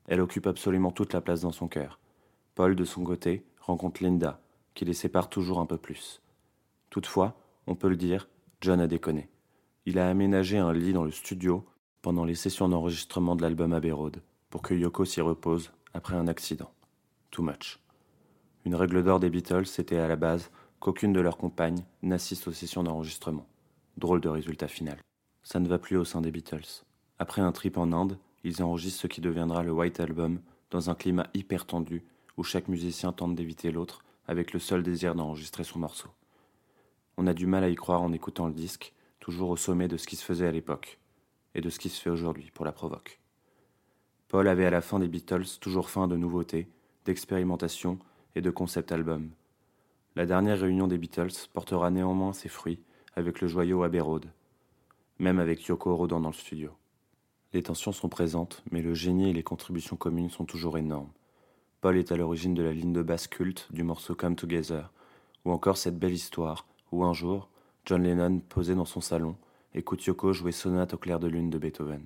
Elle 0.07 0.21
occupe 0.21 0.47
absolument 0.47 0.91
toute 0.91 1.13
la 1.13 1.21
place 1.21 1.41
dans 1.41 1.51
son 1.51 1.67
cœur. 1.67 1.99
Paul, 2.55 2.75
de 2.75 2.85
son 2.85 3.03
côté, 3.03 3.45
rencontre 3.59 4.01
Linda, 4.01 4.41
qui 4.77 4.85
les 4.85 4.93
sépare 4.93 5.27
toujours 5.27 5.59
un 5.59 5.65
peu 5.65 5.77
plus. 5.77 6.21
Toutefois, 6.91 7.35
on 7.65 7.73
peut 7.73 7.89
le 7.89 7.95
dire, 7.95 8.29
John 8.61 8.79
a 8.79 8.85
déconné. 8.85 9.27
Il 9.87 9.97
a 9.97 10.07
aménagé 10.07 10.59
un 10.59 10.71
lit 10.71 10.93
dans 10.93 11.03
le 11.03 11.09
studio 11.09 11.65
pendant 12.03 12.25
les 12.25 12.35
sessions 12.35 12.69
d'enregistrement 12.69 13.35
de 13.35 13.41
l'album 13.41 13.73
Abbey 13.73 13.91
Road, 13.91 14.21
pour 14.51 14.61
que 14.61 14.75
Yoko 14.75 15.03
s'y 15.03 15.19
repose 15.19 15.71
après 15.95 16.15
un 16.15 16.27
accident. 16.27 16.71
Too 17.31 17.41
much. 17.41 17.79
Une 18.65 18.75
règle 18.75 19.03
d'or 19.03 19.19
des 19.19 19.31
Beatles, 19.31 19.65
c'était 19.65 19.97
à 19.97 20.07
la 20.07 20.15
base 20.15 20.51
qu'aucune 20.79 21.11
de 21.11 21.21
leurs 21.21 21.37
compagnes 21.37 21.83
n'assiste 22.03 22.47
aux 22.47 22.53
sessions 22.53 22.83
d'enregistrement. 22.83 23.47
Drôle 23.97 24.21
de 24.21 24.29
résultat 24.29 24.67
final. 24.67 24.99
Ça 25.41 25.59
ne 25.59 25.67
va 25.67 25.79
plus 25.79 25.97
au 25.97 26.05
sein 26.05 26.21
des 26.21 26.29
Beatles. 26.29 26.85
Après 27.17 27.41
un 27.41 27.51
trip 27.51 27.79
en 27.79 27.91
Inde, 27.93 28.19
ils 28.43 28.61
enregistrent 28.61 29.01
ce 29.01 29.07
qui 29.07 29.21
deviendra 29.21 29.63
le 29.63 29.71
White 29.71 29.99
Album 29.99 30.39
dans 30.69 30.91
un 30.91 30.95
climat 30.95 31.25
hyper 31.33 31.65
tendu 31.65 32.05
où 32.37 32.43
chaque 32.43 32.67
musicien 32.67 33.11
tente 33.11 33.33
d'éviter 33.33 33.71
l'autre 33.71 34.03
avec 34.27 34.53
le 34.53 34.59
seul 34.59 34.83
désir 34.83 35.15
d'enregistrer 35.15 35.63
son 35.63 35.79
morceau. 35.79 36.09
On 37.17 37.27
a 37.27 37.33
du 37.33 37.47
mal 37.47 37.63
à 37.63 37.69
y 37.69 37.75
croire 37.75 38.01
en 38.01 38.13
écoutant 38.13 38.47
le 38.47 38.53
disque, 38.53 38.93
toujours 39.19 39.49
au 39.49 39.57
sommet 39.57 39.87
de 39.87 39.97
ce 39.97 40.05
qui 40.05 40.15
se 40.15 40.23
faisait 40.23 40.47
à 40.47 40.51
l'époque 40.51 40.99
et 41.55 41.61
de 41.61 41.69
ce 41.69 41.79
qui 41.79 41.89
se 41.89 41.99
fait 41.99 42.09
aujourd'hui 42.09 42.51
pour 42.53 42.65
la 42.65 42.71
provoque. 42.71 43.19
Paul 44.27 44.47
avait 44.47 44.65
à 44.65 44.69
la 44.69 44.81
fin 44.81 44.99
des 44.99 45.07
Beatles 45.07 45.57
toujours 45.61 45.89
faim 45.89 46.07
de 46.07 46.17
nouveautés, 46.17 46.67
d'expérimentation 47.05 47.97
et 48.35 48.41
de 48.41 48.51
concept 48.51 48.91
albums. 48.91 49.31
La 50.15 50.25
dernière 50.25 50.59
réunion 50.59 50.87
des 50.87 50.97
Beatles 50.97 51.47
portera 51.53 51.89
néanmoins 51.89 52.33
ses 52.33 52.49
fruits 52.49 52.81
avec 53.15 53.39
le 53.41 53.47
joyau 53.47 53.83
Abbey 53.83 53.99
Road, 53.99 54.25
même 55.19 55.39
avec 55.39 55.63
Yoko 55.65 55.95
rôdant 55.95 56.19
dans 56.19 56.29
le 56.29 56.35
studio. 56.35 56.71
Les 57.53 57.63
tensions 57.63 57.93
sont 57.93 58.09
présentes, 58.09 58.63
mais 58.71 58.81
le 58.81 58.93
génie 58.93 59.29
et 59.29 59.33
les 59.33 59.43
contributions 59.43 59.95
communes 59.95 60.29
sont 60.29 60.45
toujours 60.45 60.77
énormes. 60.77 61.11
Paul 61.79 61.97
est 61.97 62.11
à 62.11 62.17
l'origine 62.17 62.55
de 62.55 62.63
la 62.63 62.73
ligne 62.73 62.93
de 62.93 63.03
basse 63.03 63.27
culte 63.27 63.67
du 63.71 63.83
morceau 63.83 64.15
Come 64.15 64.35
Together, 64.35 64.91
ou 65.45 65.51
encore 65.51 65.77
cette 65.77 65.99
belle 65.99 66.13
histoire 66.13 66.65
où 66.91 67.03
un 67.03 67.13
jour, 67.13 67.49
John 67.85 68.03
Lennon 68.03 68.39
posait 68.39 68.75
dans 68.75 68.85
son 68.85 69.01
salon, 69.01 69.35
écoute 69.75 70.03
Yoko 70.05 70.33
jouer 70.33 70.51
Sonate 70.51 70.95
au 70.95 70.97
clair 70.97 71.19
de 71.19 71.27
lune 71.27 71.51
de 71.51 71.59
Beethoven. 71.59 72.05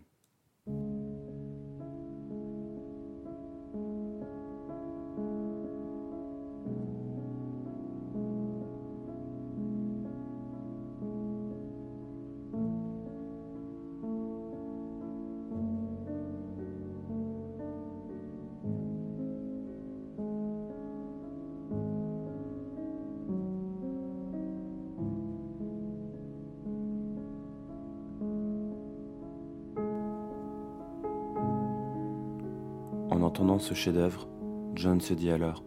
Entendant 33.42 33.58
ce 33.58 33.74
chef-d'œuvre, 33.74 34.28
John 34.76 35.02
se 35.02 35.16
dit 35.16 35.32
alors 35.32 35.64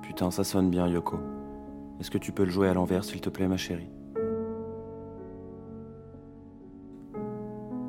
Putain, 0.00 0.30
ça 0.30 0.44
sonne 0.44 0.70
bien, 0.70 0.88
Yoko. 0.88 1.18
Est-ce 2.00 2.10
que 2.10 2.16
tu 2.16 2.32
peux 2.32 2.44
le 2.44 2.50
jouer 2.50 2.68
à 2.68 2.74
l'envers, 2.74 3.04
s'il 3.04 3.20
te 3.20 3.28
plaît, 3.28 3.48
ma 3.48 3.58
chérie? 3.58 3.90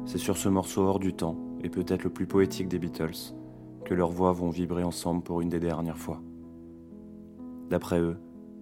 C'est 0.05 0.17
sur 0.17 0.35
ce 0.35 0.49
morceau 0.49 0.81
hors 0.81 0.99
du 0.99 1.13
temps, 1.13 1.37
et 1.63 1.69
peut-être 1.69 2.03
le 2.03 2.09
plus 2.09 2.27
poétique 2.27 2.67
des 2.67 2.79
Beatles, 2.79 3.33
que 3.85 3.93
leurs 3.93 4.11
voix 4.11 4.33
vont 4.33 4.49
vibrer 4.49 4.83
ensemble 4.83 5.23
pour 5.23 5.39
une 5.39 5.47
des 5.47 5.61
dernières 5.61 5.97
fois. 5.97 6.21
D'après 7.69 8.01
eux, 8.01 8.17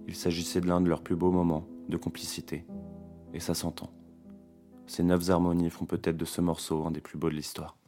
il 0.08 0.14
s'agissait 0.14 0.62
de 0.62 0.68
l'un 0.68 0.80
de 0.80 0.90
leurs 0.90 1.02
plus 1.02 1.16
beaux 1.16 1.32
moments 1.32 1.66
de 1.90 1.98
complicité, 1.98 2.68
et 3.34 3.40
ça 3.40 3.56
s'entend. 3.56 3.90
Ces 4.86 5.02
neuf 5.02 5.28
harmonies 5.28 5.72
font 5.72 5.86
peut-être 5.86 6.18
de 6.18 6.26
ce 6.26 6.40
morceau 6.40 6.86
un 6.86 6.92
des 6.92 7.02
plus 7.02 7.18
beaux 7.18 7.32
de 7.32 7.36
l'histoire. 7.36 7.81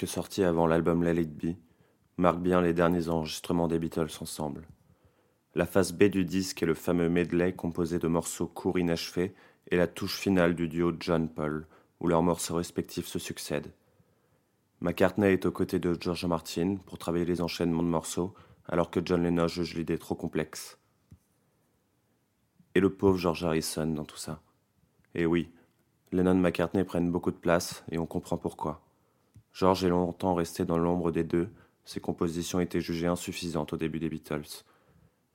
Road, 0.00 0.06
bien 0.06 0.06
que 0.06 0.06
sorti 0.06 0.44
avant 0.44 0.66
l'album 0.66 1.04
Let 1.04 1.20
It 1.20 1.36
Be, 1.36 1.56
marque 2.16 2.40
bien 2.40 2.62
les 2.62 2.72
derniers 2.72 3.08
enregistrements 3.08 3.68
des 3.68 3.78
Beatles 3.78 4.08
ensemble. 4.20 4.66
La 5.54 5.66
face 5.66 5.92
B 5.92 6.04
du 6.04 6.24
disque 6.24 6.62
est 6.62 6.66
le 6.66 6.74
fameux 6.74 7.10
medley 7.10 7.52
composé 7.52 7.98
de 7.98 8.08
morceaux 8.08 8.46
courts 8.46 8.78
inachevés 8.78 9.34
et 9.70 9.76
la 9.76 9.86
touche 9.86 10.18
finale 10.18 10.54
du 10.54 10.68
duo 10.68 10.92
John-Paul, 10.98 11.66
où 12.00 12.08
leurs 12.08 12.22
morceaux 12.22 12.56
respectifs 12.56 13.08
se 13.08 13.18
succèdent. 13.18 13.72
McCartney 14.80 15.32
est 15.32 15.44
aux 15.44 15.52
côtés 15.52 15.78
de 15.78 15.94
George 16.00 16.24
Martin 16.24 16.76
pour 16.86 16.96
travailler 16.96 17.26
les 17.26 17.42
enchaînements 17.42 17.82
de 17.82 17.88
morceaux, 17.88 18.34
alors 18.68 18.90
que 18.90 19.00
John 19.04 19.22
Lennon 19.22 19.48
juge 19.48 19.74
l'idée 19.74 19.98
trop 19.98 20.14
complexe. 20.14 20.78
Et 22.74 22.80
le 22.80 22.88
pauvre 22.88 23.18
George 23.18 23.44
Harrison 23.44 23.86
dans 23.88 24.06
tout 24.06 24.16
ça. 24.16 24.40
Et 25.14 25.26
oui, 25.26 25.50
Lennon 26.12 26.38
et 26.38 26.40
McCartney 26.40 26.84
prennent 26.84 27.10
beaucoup 27.10 27.32
de 27.32 27.36
place 27.36 27.84
et 27.90 27.98
on 27.98 28.06
comprend 28.06 28.38
pourquoi. 28.38 28.80
George 29.52 29.84
est 29.84 29.88
longtemps 29.88 30.34
resté 30.34 30.64
dans 30.64 30.78
l'ombre 30.78 31.10
des 31.10 31.24
deux, 31.24 31.50
ses 31.84 32.00
compositions 32.00 32.60
étaient 32.60 32.80
jugées 32.80 33.06
insuffisantes 33.06 33.72
au 33.72 33.76
début 33.76 33.98
des 33.98 34.08
Beatles. 34.08 34.64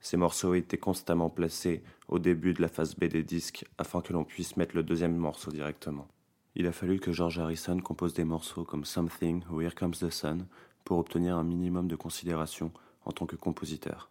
Ces 0.00 0.16
morceaux 0.16 0.54
étaient 0.54 0.78
constamment 0.78 1.28
placés 1.28 1.82
au 2.08 2.18
début 2.18 2.54
de 2.54 2.62
la 2.62 2.68
phase 2.68 2.94
B 2.94 3.04
des 3.04 3.22
disques 3.22 3.64
afin 3.76 4.00
que 4.00 4.12
l'on 4.12 4.24
puisse 4.24 4.56
mettre 4.56 4.76
le 4.76 4.82
deuxième 4.82 5.16
morceau 5.16 5.50
directement. 5.50 6.06
Il 6.54 6.66
a 6.66 6.72
fallu 6.72 7.00
que 7.00 7.12
George 7.12 7.38
Harrison 7.38 7.78
compose 7.80 8.14
des 8.14 8.24
morceaux 8.24 8.64
comme 8.64 8.84
Something 8.84 9.42
ou 9.50 9.60
Here 9.60 9.74
Comes 9.74 9.92
the 9.92 10.10
Sun 10.10 10.46
pour 10.84 10.98
obtenir 10.98 11.36
un 11.36 11.44
minimum 11.44 11.88
de 11.88 11.96
considération 11.96 12.72
en 13.04 13.12
tant 13.12 13.26
que 13.26 13.36
compositeur. 13.36 14.10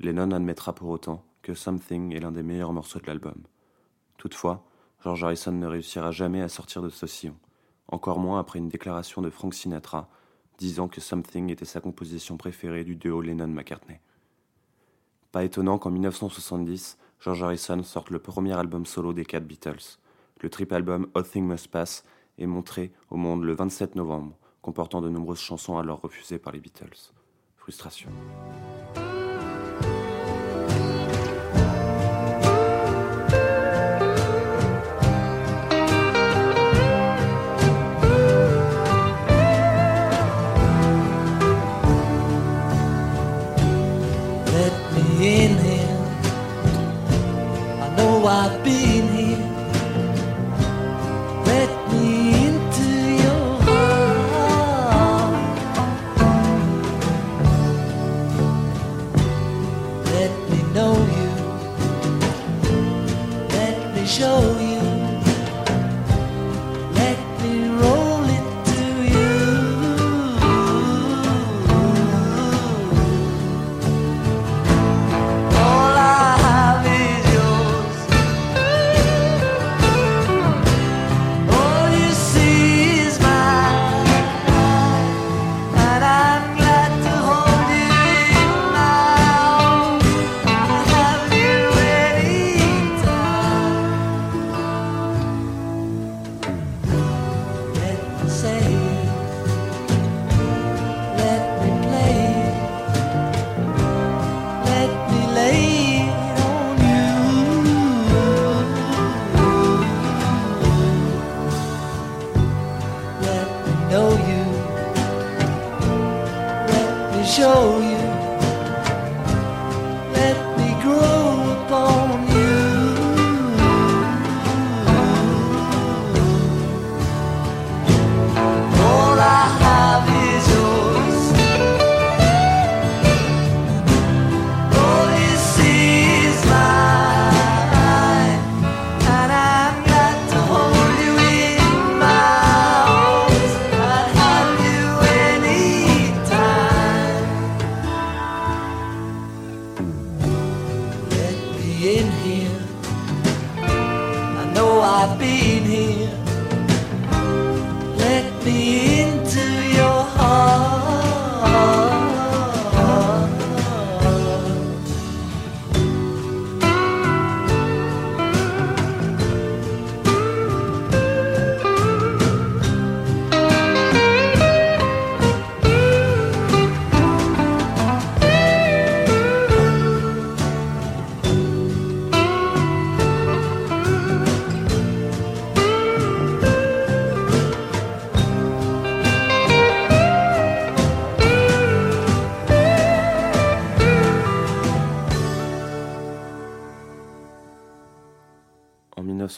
Lennon 0.00 0.32
admettra 0.32 0.74
pour 0.74 0.88
autant 0.88 1.24
que 1.42 1.54
Something 1.54 2.14
est 2.14 2.20
l'un 2.20 2.32
des 2.32 2.42
meilleurs 2.42 2.72
morceaux 2.72 2.98
de 2.98 3.06
l'album. 3.06 3.40
Toutefois, 4.16 4.64
George 5.04 5.22
Harrison 5.22 5.52
ne 5.52 5.66
réussira 5.66 6.10
jamais 6.10 6.42
à 6.42 6.48
sortir 6.48 6.82
de 6.82 6.88
ce 6.88 7.06
sillon, 7.06 7.36
encore 7.88 8.18
moins 8.18 8.38
après 8.38 8.58
une 8.58 8.68
déclaration 8.68 9.22
de 9.22 9.30
Frank 9.30 9.54
Sinatra 9.54 10.08
disant 10.58 10.88
que 10.88 11.00
Something 11.00 11.50
était 11.50 11.64
sa 11.64 11.80
composition 11.80 12.36
préférée 12.36 12.84
du 12.84 12.96
duo 12.96 13.20
Lennon-McCartney. 13.20 14.00
Pas 15.32 15.44
étonnant 15.44 15.78
qu'en 15.78 15.90
1970, 15.90 16.98
George 17.20 17.42
Harrison 17.42 17.82
sort 17.82 18.06
le 18.10 18.18
premier 18.18 18.56
album 18.56 18.86
solo 18.86 19.12
des 19.12 19.24
quatre 19.24 19.46
Beatles. 19.46 19.98
Le 20.40 20.50
trip 20.50 20.72
album 20.72 21.08
All 21.14 21.28
Thing 21.28 21.46
Must 21.46 21.68
Pass 21.68 22.04
est 22.38 22.46
montré 22.46 22.92
au 23.10 23.16
monde 23.16 23.44
le 23.44 23.54
27 23.54 23.94
novembre, 23.94 24.36
comportant 24.62 25.00
de 25.00 25.08
nombreuses 25.08 25.40
chansons 25.40 25.78
alors 25.78 26.00
refusées 26.00 26.38
par 26.38 26.52
les 26.52 26.60
Beatles. 26.60 27.12
Frustration. 27.56 28.10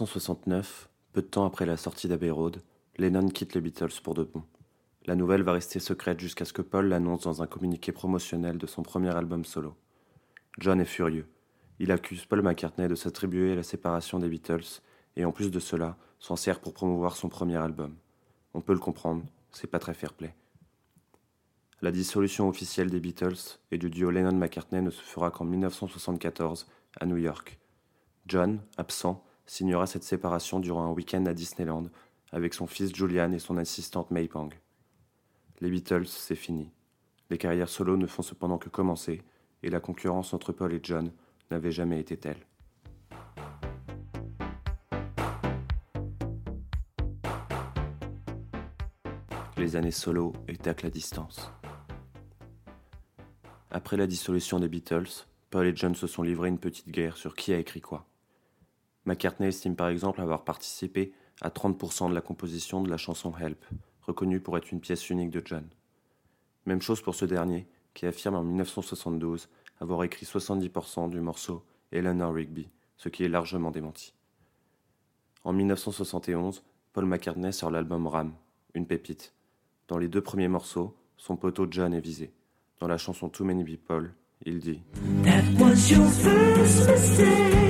1969, 0.01 0.89
peu 1.13 1.21
de 1.21 1.27
temps 1.27 1.45
après 1.45 1.67
la 1.67 1.77
sortie 1.77 2.09
d'Abbey 2.09 2.31
Road, 2.31 2.63
Lennon 2.97 3.29
quitte 3.29 3.55
les 3.55 3.61
Beatles 3.61 4.01
pour 4.03 4.15
de 4.15 4.25
bon. 4.25 4.43
La 5.05 5.15
nouvelle 5.15 5.43
va 5.43 5.53
rester 5.53 5.79
secrète 5.79 6.21
jusqu'à 6.21 6.47
ce 6.47 6.55
que 6.55 6.63
Paul 6.63 6.89
l'annonce 6.89 7.25
dans 7.25 7.43
un 7.43 7.47
communiqué 7.47 7.93
promotionnel 7.93 8.57
de 8.57 8.67
son 8.67 8.83
premier 8.83 9.15
album 9.15 9.45
solo. 9.45 9.75
John 10.59 10.81
est 10.81 10.87
furieux. 10.87 11.29
Il 11.81 11.93
accuse 11.93 12.25
Paul 12.25 12.41
McCartney 12.41 12.89
de 12.89 12.95
s'attribuer 12.95 13.55
la 13.55 13.63
séparation 13.63 14.19
des 14.19 14.31
Beatles 14.31 14.81
et 15.17 15.27
en 15.27 15.33
plus 15.33 15.51
de 15.51 15.61
cela, 15.61 15.99
s'en 16.19 16.37
sert 16.37 16.61
pour 16.61 16.73
promouvoir 16.73 17.15
son 17.15 17.29
premier 17.29 17.57
album. 17.57 17.95
On 18.55 18.63
peut 18.63 18.73
le 18.73 18.79
comprendre, 18.79 19.25
c'est 19.51 19.71
pas 19.71 19.81
très 19.81 19.93
fair-play. 19.93 20.35
La 21.83 21.93
dissolution 21.93 22.49
officielle 22.49 22.89
des 22.89 23.01
Beatles 23.01 23.59
et 23.71 23.77
du 23.77 23.91
duo 23.91 24.11
Lennon-McCartney 24.11 24.81
ne 24.81 24.91
se 24.91 25.03
fera 25.03 25.31
qu'en 25.31 25.45
1974 25.45 26.69
à 26.99 27.05
New 27.05 27.19
York. 27.19 27.59
John, 28.27 28.61
absent, 28.79 29.23
signera 29.51 29.85
cette 29.89 30.05
séparation 30.05 30.61
durant 30.61 30.85
un 30.85 30.93
week-end 30.93 31.27
à 31.27 31.35
Disneyland 31.35 31.87
avec 32.31 32.55
son 32.55 32.69
fils 32.69 32.95
Julian 32.95 33.33
et 33.33 33.41
son 33.41 33.57
assistante 33.57 34.13
May 34.13 34.29
Pang. 34.29 34.49
Les 35.61 35.69
Beatles, 35.69 36.07
c'est 36.07 36.37
fini. 36.37 36.71
Les 37.31 37.37
carrières 37.37 37.69
solo 37.69 37.97
ne 37.97 38.07
font 38.07 38.23
cependant 38.23 38.59
que 38.59 38.69
commencer 38.69 39.23
et 39.65 39.69
la 39.69 39.81
concurrence 39.81 40.33
entre 40.35 40.53
Paul 40.53 40.73
et 40.73 40.79
John 40.81 41.11
n'avait 41.51 41.73
jamais 41.73 41.99
été 41.99 42.17
telle. 42.17 42.47
Les 49.57 49.75
années 49.75 49.91
solo 49.91 50.33
tacle 50.63 50.87
à 50.87 50.91
distance. 50.91 51.51
Après 53.73 53.97
la 53.97 54.07
dissolution 54.07 54.61
des 54.61 54.69
Beatles, 54.69 55.27
Paul 55.51 55.67
et 55.67 55.75
John 55.75 55.97
se 55.97 56.07
sont 56.07 56.23
livrés 56.23 56.49
une 56.49 56.61
petite 56.61 56.91
guerre 56.91 57.17
sur 57.17 57.35
qui 57.35 57.53
a 57.53 57.59
écrit 57.59 57.81
quoi. 57.81 58.07
McCartney 59.07 59.49
estime 59.49 59.77
par 59.77 59.89
exemple 59.89 60.21
avoir 60.21 60.45
participé 60.45 61.13
à 61.41 61.49
30% 61.49 62.11
de 62.11 62.15
la 62.15 62.21
composition 62.21 62.83
de 62.83 62.91
la 62.91 62.97
chanson 62.97 63.33
Help, 63.37 63.65
reconnue 64.03 64.41
pour 64.41 64.57
être 64.59 64.73
une 64.73 64.81
pièce 64.81 65.09
unique 65.11 65.31
de 65.31 65.43
John. 65.45 65.67
Même 66.67 66.83
chose 66.83 67.01
pour 67.01 67.15
ce 67.15 67.25
dernier, 67.25 67.67
qui 67.95 68.07
affirme 68.07 68.37
en 68.37 68.43
1972 68.43 69.49
avoir 69.81 70.05
écrit 70.05 70.27
70% 70.27 71.09
du 71.09 71.21
morceau 71.21 71.65
Eleanor 71.91 72.35
Rigby, 72.35 72.69
ce 72.97 73.09
qui 73.09 73.25
est 73.25 73.29
largement 73.29 73.71
démenti. 73.71 74.15
En 75.43 75.53
1971, 75.53 76.63
Paul 76.93 77.07
McCartney 77.07 77.53
sort 77.53 77.71
l'album 77.71 78.07
Ram, 78.07 78.35
une 78.75 78.87
pépite. 78.87 79.35
Dans 79.89 79.99
les 79.99 80.09
deux 80.09 80.21
premiers 80.21 80.49
morceaux, 80.49 80.97
son 81.17 81.37
poteau 81.37 81.67
John 81.71 81.95
est 81.95 82.01
visé. 82.01 82.33
Dans 82.79 82.89
la 82.89 82.99
chanson 82.99 83.29
Too 83.29 83.45
Many 83.45 83.65
People, 83.65 84.13
il 84.45 84.61
dit 84.61 84.83
That 85.25 85.45
was 85.59 85.91
your 85.91 86.07
first 86.11 87.70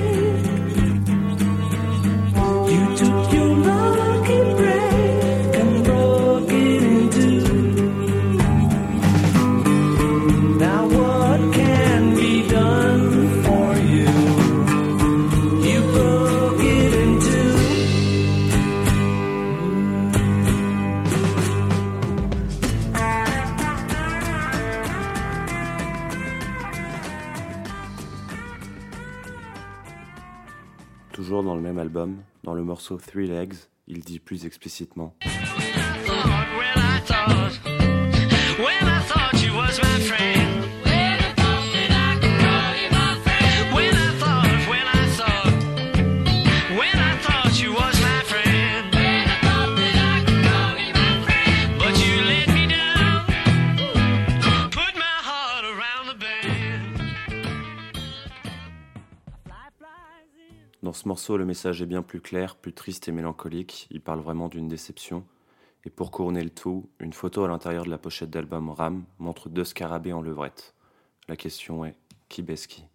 morceau 32.81 32.97
Three 32.97 33.27
Legs, 33.27 33.57
il 33.89 34.01
dit 34.01 34.19
plus 34.19 34.47
explicitement 34.47 35.15
Dans 60.91 60.95
ce 60.95 61.07
morceau, 61.07 61.37
le 61.37 61.45
message 61.45 61.81
est 61.83 61.87
bien 61.87 62.03
plus 62.03 62.21
clair, 62.21 62.57
plus 62.57 62.73
triste 62.73 63.09
et 63.09 63.13
mélancolique. 63.13 63.87
Il 63.93 64.01
parle 64.01 64.19
vraiment 64.19 64.49
d'une 64.49 64.67
déception. 64.67 65.25
Et 65.85 65.89
pour 65.89 66.11
couronner 66.11 66.43
le 66.43 66.51
tout, 66.51 66.91
une 66.99 67.13
photo 67.13 67.45
à 67.45 67.49
l'intérieur 67.49 67.85
de 67.85 67.91
la 67.91 67.97
pochette 67.97 68.31
d'album 68.31 68.71
Ram 68.71 69.05
montre 69.21 69.49
deux 69.49 69.63
scarabées 69.63 70.13
en 70.13 70.21
levrette. 70.21 70.75
La 71.29 71.37
question 71.37 71.85
est 71.85 71.95
qui 72.29 72.43
baisse 72.43 72.67
qui? 72.67 72.87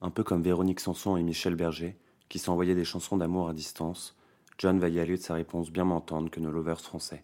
Un 0.00 0.08
peu 0.08 0.24
comme 0.24 0.40
Véronique 0.40 0.80
Sanson 0.80 1.18
et 1.18 1.22
Michel 1.22 1.56
Berger, 1.56 1.94
qui 2.30 2.38
s'envoyaient 2.38 2.74
des 2.74 2.86
chansons 2.86 3.18
d'amour 3.18 3.50
à 3.50 3.52
distance, 3.52 4.16
John 4.56 4.78
va 4.78 4.88
y 4.88 4.98
aller 4.98 5.18
de 5.18 5.22
sa 5.22 5.34
réponse 5.34 5.70
bien 5.70 5.84
m'entendre 5.84 6.30
que 6.30 6.40
nos 6.40 6.50
lovers 6.50 6.80
français. 6.80 7.22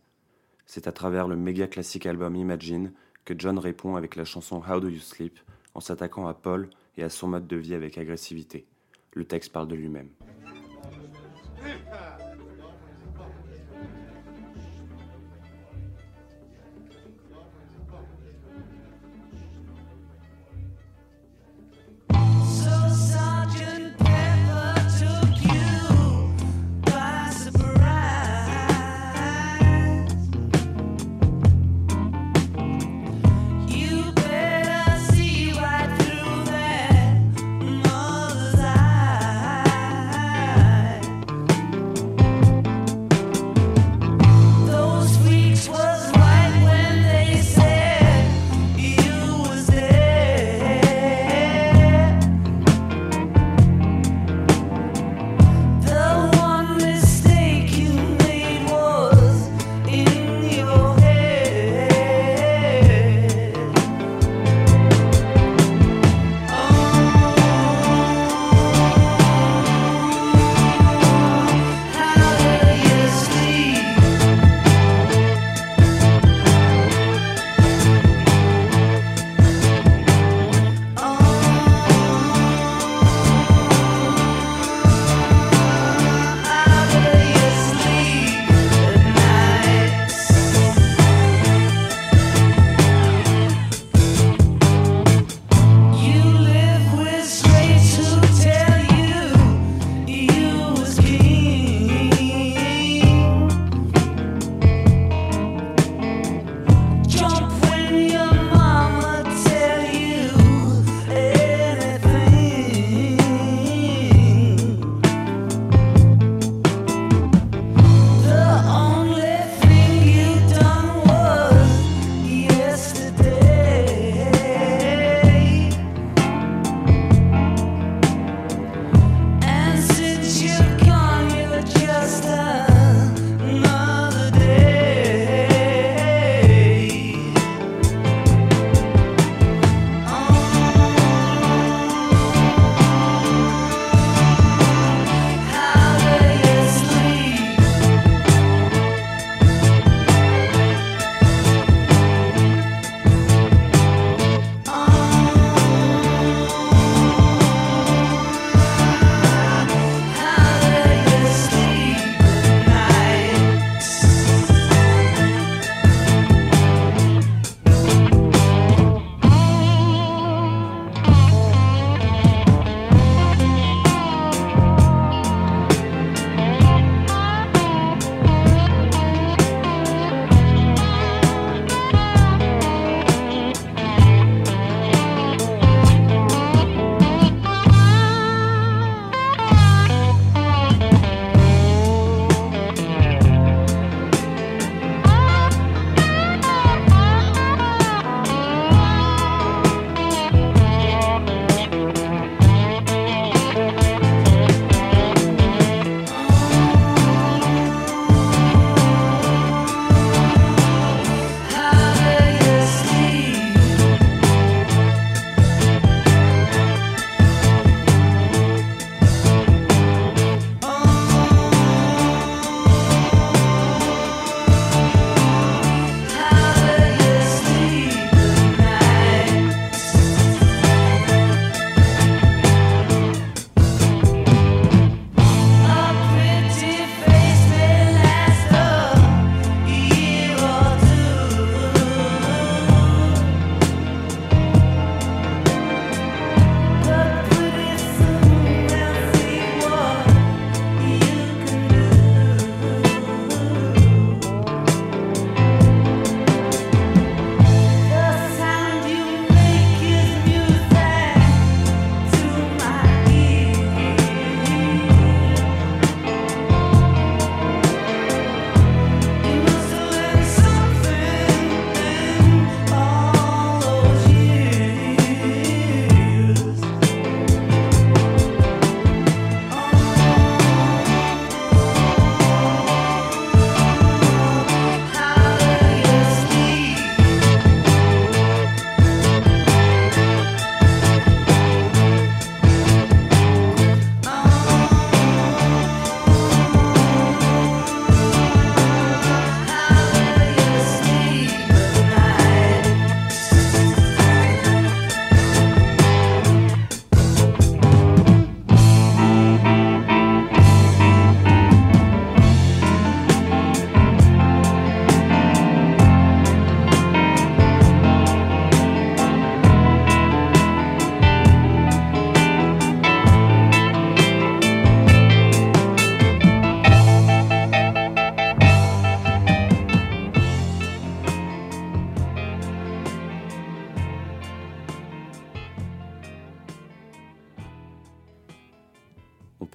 C'est 0.66 0.88
à 0.88 0.92
travers 0.92 1.26
le 1.26 1.36
méga 1.36 1.68
classique 1.68 2.04
album 2.04 2.36
Imagine 2.36 2.92
que 3.24 3.32
John 3.38 3.58
répond 3.58 3.96
avec 3.96 4.14
la 4.14 4.26
chanson 4.26 4.60
How 4.68 4.80
Do 4.80 4.90
You 4.90 5.00
Sleep 5.00 5.40
en 5.72 5.80
s'attaquant 5.80 6.26
à 6.26 6.34
Paul 6.34 6.68
et 6.98 7.02
à 7.02 7.08
son 7.08 7.28
mode 7.28 7.46
de 7.46 7.56
vie 7.56 7.72
avec 7.72 7.96
agressivité. 7.96 8.66
Le 9.14 9.24
texte 9.26 9.52
parle 9.52 9.68
de 9.68 9.74
lui-même. 9.74 10.08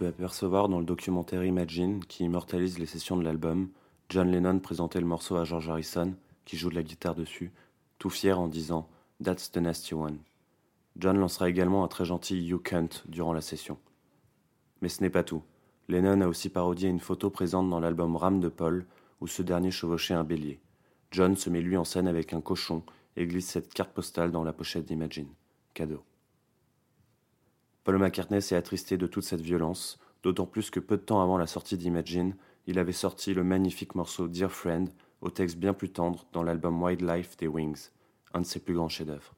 Apercevoir 0.02 0.70
dans 0.70 0.80
le 0.80 0.86
documentaire 0.86 1.44
Imagine, 1.44 2.04
qui 2.06 2.24
immortalise 2.24 2.80
les 2.80 2.86
sessions 2.86 3.18
de 3.18 3.24
l'album, 3.24 3.70
John 4.10 4.32
Lennon 4.32 4.60
présentait 4.60 5.02
le 5.02 5.06
morceau 5.06 5.36
à 5.36 5.44
George 5.44 5.70
Harrison, 5.70 6.16
qui 6.46 6.58
joue 6.58 6.70
de 6.70 6.76
la 6.76 6.84
guitare 6.84 7.16
dessus, 7.16 7.52
tout 8.00 8.10
fier 8.10 8.40
en 8.40 8.48
disant 8.48 8.88
That's 9.24 9.52
the 9.52 9.58
nasty 9.58 9.94
one. 9.94 10.20
John 10.98 11.18
lancera 11.18 11.50
également 11.50 11.84
un 11.84 11.88
très 11.88 12.06
gentil 12.06 12.40
You 12.40 12.60
Can't 12.60 13.04
durant 13.08 13.34
la 13.34 13.42
session. 13.42 13.78
Mais 14.82 14.90
ce 14.90 15.02
n'est 15.02 15.10
pas 15.10 15.24
tout. 15.24 15.44
Lennon 15.90 16.22
a 16.22 16.28
aussi 16.28 16.50
parodié 16.50 16.90
une 16.90 17.00
photo 17.00 17.30
présente 17.30 17.70
dans 17.70 17.80
l'album 17.80 18.16
Ram 18.16 18.40
de 18.40 18.50
Paul, 18.50 18.86
où 19.22 19.28
ce 19.28 19.42
dernier 19.42 19.72
chevauchait 19.72 20.14
un 20.14 20.24
bélier. 20.24 20.60
John 21.12 21.36
se 21.36 21.50
met 21.50 21.62
lui 21.62 21.78
en 21.78 21.84
scène 21.84 22.08
avec 22.08 22.34
un 22.34 22.42
cochon 22.42 22.84
et 23.16 23.26
glisse 23.26 23.48
cette 23.48 23.74
carte 23.74 23.94
postale 23.94 24.32
dans 24.32 24.44
la 24.44 24.54
pochette 24.54 24.86
d'Imagine. 24.86 25.30
Cadeau. 25.74 26.04
Paul 27.88 28.00
McCartney 28.00 28.42
s'est 28.42 28.58
attristé 28.58 28.98
de 28.98 29.08
toute 29.08 29.24
cette 29.24 29.40
violence, 29.40 29.98
d'autant 30.22 30.46
plus 30.46 30.70
que 30.70 30.82
peu 30.82 30.98
de 30.98 31.02
temps 31.02 31.22
avant 31.22 31.38
la 31.38 31.48
sortie 31.48 31.78
d'Imagine, 31.78 32.36
il 32.66 32.80
avait 32.80 32.92
sorti 32.92 33.34
le 33.34 33.46
magnifique 33.46 33.96
morceau 33.96 34.28
Dear 34.28 34.52
Friend, 34.52 34.90
au 35.22 35.30
texte 35.30 35.56
bien 35.56 35.72
plus 35.72 35.90
tendre, 35.90 36.26
dans 36.34 36.44
l'album 36.44 36.84
Wildlife 36.84 37.38
des 37.38 37.48
Wings, 37.48 37.92
un 38.34 38.42
de 38.42 38.46
ses 38.46 38.60
plus 38.60 38.74
grands 38.74 38.90
chefs-d'œuvre. 38.90 39.36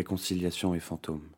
Réconciliation 0.00 0.74
et 0.74 0.80
fantômes. 0.80 1.28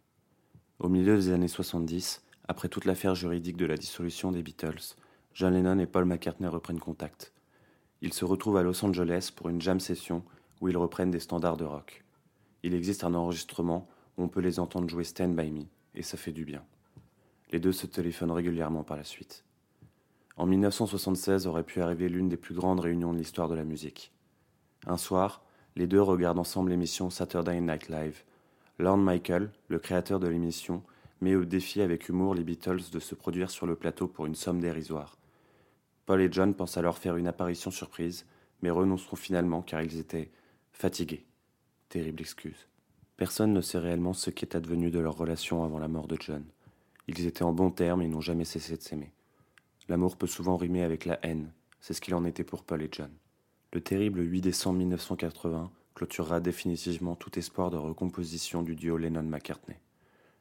Au 0.79 0.89
milieu 0.89 1.17
des 1.17 1.33
années 1.33 1.49
70, 1.49 2.23
après 2.47 2.69
toute 2.69 2.85
l'affaire 2.85 3.17
juridique 3.17 3.57
de 3.57 3.67
la 3.67 3.77
dissolution 3.77 4.31
des 4.31 4.45
Beatles, 4.45 4.95
John 5.35 5.53
Lennon 5.53 5.81
et 5.81 5.87
Paul 5.87 6.05
McCartney 6.05 6.47
reprennent 6.47 6.79
contact. 6.79 7.33
Ils 8.03 8.13
se 8.13 8.25
retrouvent 8.25 8.59
à 8.59 8.63
Los 8.63 8.85
Angeles 8.85 9.33
pour 9.35 9.49
une 9.49 9.61
jam 9.61 9.81
session 9.81 10.23
où 10.61 10.69
ils 10.69 10.77
reprennent 10.77 11.11
des 11.11 11.19
standards 11.19 11.57
de 11.57 11.65
rock. 11.65 12.05
Il 12.63 12.73
existe 12.73 13.03
un 13.03 13.15
enregistrement 13.15 13.89
où 14.17 14.23
on 14.23 14.29
peut 14.29 14.39
les 14.39 14.61
entendre 14.61 14.89
jouer 14.89 15.03
Stand 15.03 15.35
By 15.35 15.51
Me, 15.51 15.65
et 15.97 16.03
ça 16.05 16.17
fait 16.17 16.31
du 16.31 16.45
bien. 16.45 16.63
Les 17.51 17.59
deux 17.59 17.73
se 17.73 17.89
téléphonent 17.89 18.31
régulièrement 18.31 18.85
par 18.85 18.97
la 18.97 19.03
suite. 19.03 19.45
En 20.37 20.47
1976 20.47 21.49
aurait 21.49 21.65
pu 21.65 21.83
arriver 21.83 22.09
l'une 22.09 22.29
des 22.29 22.37
plus 22.37 22.55
grandes 22.55 22.79
réunions 22.79 23.13
de 23.13 23.19
l'histoire 23.19 23.49
de 23.49 23.57
la 23.57 23.65
musique. 23.65 24.13
Un 24.87 24.99
soir, 24.99 25.45
les 25.75 25.89
deux 25.89 26.01
regardent 26.01 26.39
ensemble 26.39 26.71
l'émission 26.71 27.11
Saturday 27.11 27.61
Night 27.61 27.89
Live. 27.89 28.23
Lorne 28.83 29.05
Michael, 29.05 29.53
le 29.69 29.79
créateur 29.79 30.19
de 30.19 30.27
l'émission, 30.27 30.83
met 31.21 31.37
au 31.37 31.45
défi 31.45 31.81
avec 31.83 32.09
humour 32.09 32.35
les 32.35 32.43
Beatles 32.43 32.91
de 32.91 32.99
se 32.99 33.15
produire 33.15 33.49
sur 33.49 33.65
le 33.65 33.77
plateau 33.77 34.09
pour 34.09 34.27
une 34.27 34.35
somme 34.35 34.61
dérisoire. 34.61 35.17
Paul 36.05 36.21
et 36.21 36.33
John 36.33 36.53
pensent 36.53 36.79
alors 36.79 36.99
faire 36.99 37.17
une 37.17 37.29
apparition 37.29 37.71
surprise, 37.71 38.27
mais 38.61 38.71
renonceront 38.71 39.15
finalement 39.15 39.63
car 39.63 39.83
ils 39.83 40.01
étaient 40.01 40.33
fatigués. 40.73 41.25
Terrible 41.91 42.23
excuse. 42.23 42.67
Personne 43.17 43.53
ne 43.53 43.61
sait 43.61 43.79
réellement 43.79 44.15
ce 44.15 44.31
qu'est 44.31 44.57
advenu 44.57 44.91
de 44.91 44.99
leur 44.99 45.17
relation 45.17 45.63
avant 45.63 45.79
la 45.79 45.87
mort 45.87 46.09
de 46.09 46.17
John. 46.19 46.45
Ils 47.07 47.25
étaient 47.25 47.45
en 47.45 47.53
bons 47.53 47.71
termes 47.71 48.03
et 48.03 48.09
n'ont 48.09 48.21
jamais 48.21 48.45
cessé 48.45 48.77
de 48.77 48.83
s'aimer. 48.83 49.13
L'amour 49.89 50.17
peut 50.17 50.27
souvent 50.27 50.57
rimer 50.57 50.83
avec 50.83 51.05
la 51.05 51.25
haine, 51.25 51.53
c'est 51.81 51.95
ce 51.95 52.01
qu'il 52.01 52.17
en 52.17 52.25
était 52.25 52.43
pour 52.43 52.65
Paul 52.65 52.83
et 52.83 52.89
John. 52.91 53.13
Le 53.73 53.81
terrible 53.81 54.29
8 54.29 54.41
décembre 54.41 54.79
1980 54.79 55.71
clôturera 55.95 56.41
définitivement 56.41 57.17
tout 57.17 57.39
espoir 57.39 57.71
de 57.71 57.77
recomposition 57.77 58.63
du 58.63 58.75
duo 58.75 58.97
Lennon-McCartney. 58.97 59.77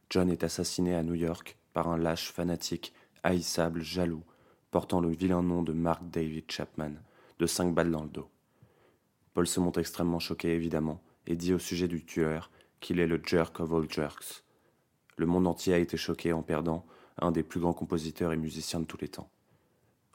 John 0.09 0.29
est 0.29 0.43
assassiné 0.43 0.95
à 0.95 1.03
New 1.03 1.15
York 1.15 1.57
par 1.73 1.87
un 1.87 1.97
lâche 1.97 2.31
fanatique, 2.31 2.93
haïssable, 3.23 3.81
jaloux, 3.81 4.23
portant 4.71 5.01
le 5.01 5.09
vilain 5.09 5.43
nom 5.43 5.63
de 5.63 5.73
Mark 5.73 6.01
David 6.09 6.49
Chapman, 6.49 6.93
de 7.39 7.45
cinq 7.45 7.73
balles 7.73 7.91
dans 7.91 8.03
le 8.03 8.09
dos. 8.09 8.29
Paul 9.33 9.47
se 9.47 9.59
montre 9.59 9.79
extrêmement 9.79 10.19
choqué, 10.19 10.53
évidemment, 10.53 11.01
et 11.27 11.35
dit 11.35 11.53
au 11.53 11.59
sujet 11.59 11.87
du 11.87 12.03
tueur 12.03 12.51
qu'il 12.79 12.99
est 12.99 13.07
le 13.07 13.21
jerk 13.23 13.59
of 13.59 13.73
all 13.73 13.89
jerks. 13.89 14.43
Le 15.17 15.25
monde 15.25 15.47
entier 15.47 15.73
a 15.73 15.77
été 15.77 15.97
choqué 15.97 16.33
en 16.33 16.41
perdant 16.41 16.85
un 17.17 17.31
des 17.31 17.43
plus 17.43 17.59
grands 17.59 17.73
compositeurs 17.73 18.33
et 18.33 18.37
musiciens 18.37 18.79
de 18.79 18.85
tous 18.85 18.97
les 18.99 19.07
temps. 19.07 19.29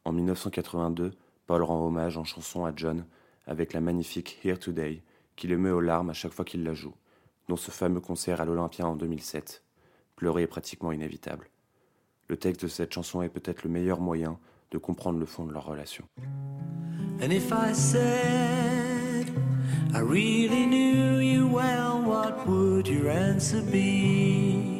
En 0.04 0.12
1982, 0.12 1.12
Paul 1.46 1.62
rend 1.62 1.86
hommage 1.86 2.16
en 2.16 2.24
chanson 2.24 2.64
à 2.64 2.72
John 2.74 3.06
avec 3.46 3.72
la 3.72 3.80
magnifique 3.80 4.38
Here 4.44 4.58
Today, 4.58 5.02
qui 5.36 5.46
le 5.46 5.58
met 5.58 5.70
aux 5.70 5.80
larmes 5.80 6.10
à 6.10 6.14
chaque 6.14 6.32
fois 6.32 6.44
qu'il 6.44 6.64
la 6.64 6.74
joue, 6.74 6.94
dont 7.48 7.56
ce 7.56 7.70
fameux 7.70 8.00
concert 8.00 8.40
à 8.40 8.44
l'Olympia 8.44 8.86
en 8.86 8.96
2007. 8.96 9.62
Pleurer 10.16 10.42
est 10.42 10.46
pratiquement 10.46 10.92
inévitable. 10.92 11.48
Le 12.28 12.36
texte 12.36 12.62
de 12.62 12.68
cette 12.68 12.92
chanson 12.92 13.22
est 13.22 13.28
peut-être 13.28 13.62
le 13.62 13.70
meilleur 13.70 14.00
moyen 14.00 14.38
de 14.70 14.78
comprendre 14.78 15.18
le 15.18 15.26
fond 15.26 15.44
de 15.44 15.52
leur 15.52 15.66
relation. 15.66 16.04
And 17.20 17.30
if 17.30 17.50
I 17.52 17.72
said 17.72 19.28
I 19.94 20.00
really 20.00 20.66
knew 20.66 21.20
you 21.20 21.46
well, 21.46 22.02
what 22.04 22.46
would 22.46 22.88
your 22.88 23.08
answer 23.08 23.62
be? 23.62 24.75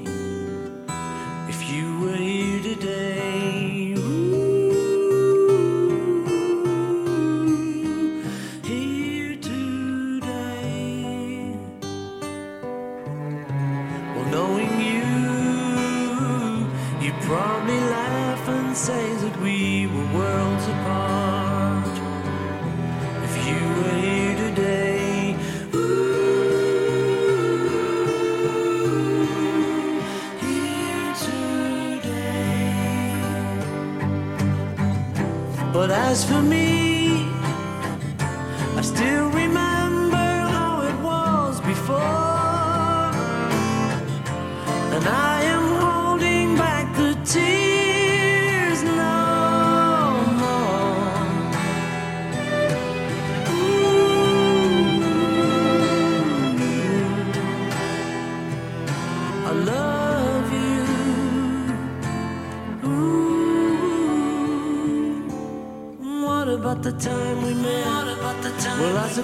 For 36.25 36.41
me, 36.41 36.66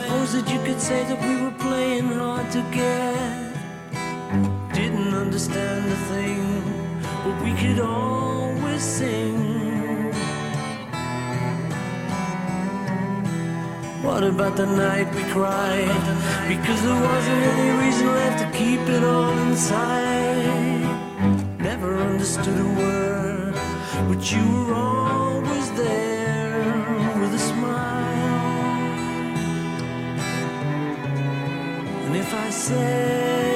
suppose 0.03 0.33
that 0.33 0.51
you 0.53 0.59
could 0.65 0.81
say 0.81 1.05
that 1.05 1.21
we 1.27 1.43
were 1.43 1.57
playing 1.59 2.07
hard 2.07 2.51
to 2.51 2.63
get 2.73 3.53
didn't 4.75 5.15
understand 5.15 5.85
a 5.93 5.97
thing, 6.11 6.43
but 7.25 7.37
we 7.45 7.53
could 7.61 7.79
always 7.79 8.83
sing. 8.83 10.13
What 14.03 14.25
about 14.25 14.57
the 14.57 14.67
night 14.67 15.09
we 15.15 15.23
cried? 15.37 16.03
Because 16.49 16.81
there 16.83 17.01
wasn't 17.11 17.43
any 17.53 17.71
reason 17.85 18.07
left 18.07 18.39
to 18.43 18.59
keep 18.59 18.81
it 18.97 19.05
all 19.05 19.37
inside. 19.47 20.83
Never 21.59 21.99
understood 21.99 22.59
a 22.59 22.71
word, 22.81 23.55
but 24.09 24.21
you 24.33 24.45
were 24.57 24.75
always 24.75 24.92
if 32.23 32.35
I 32.35 32.51
say 32.51 33.52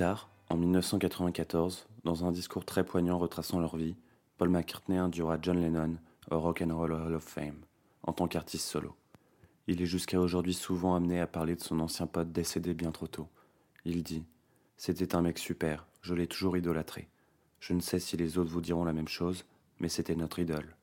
tard, 0.00 0.30
en 0.48 0.56
1994, 0.56 1.86
dans 2.04 2.24
un 2.24 2.32
discours 2.32 2.64
très 2.64 2.84
poignant 2.84 3.18
retraçant 3.18 3.60
leur 3.60 3.76
vie, 3.76 3.96
Paul 4.38 4.48
McCartney 4.48 4.96
induira 4.96 5.36
John 5.42 5.60
Lennon 5.60 5.98
au 6.30 6.40
Rock 6.40 6.62
and 6.62 6.74
Roll 6.74 6.94
Hall 6.94 7.14
of 7.14 7.22
Fame 7.22 7.58
en 8.04 8.14
tant 8.14 8.26
qu'artiste 8.26 8.66
solo. 8.66 8.96
Il 9.66 9.82
est 9.82 9.86
jusqu'à 9.86 10.18
aujourd'hui 10.18 10.54
souvent 10.54 10.94
amené 10.94 11.20
à 11.20 11.26
parler 11.26 11.54
de 11.54 11.60
son 11.60 11.80
ancien 11.80 12.06
pote 12.06 12.32
décédé 12.32 12.72
bien 12.72 12.92
trop 12.92 13.08
tôt. 13.08 13.28
Il 13.84 14.02
dit 14.02 14.24
C'était 14.78 15.14
un 15.14 15.20
mec 15.20 15.38
super, 15.38 15.86
je 16.00 16.14
l'ai 16.14 16.26
toujours 16.26 16.56
idolâtré. 16.56 17.10
Je 17.58 17.74
ne 17.74 17.80
sais 17.80 18.00
si 18.00 18.16
les 18.16 18.38
autres 18.38 18.50
vous 18.50 18.62
diront 18.62 18.84
la 18.84 18.94
même 18.94 19.06
chose, 19.06 19.44
mais 19.80 19.90
c'était 19.90 20.16
notre 20.16 20.38
idole. 20.38 20.76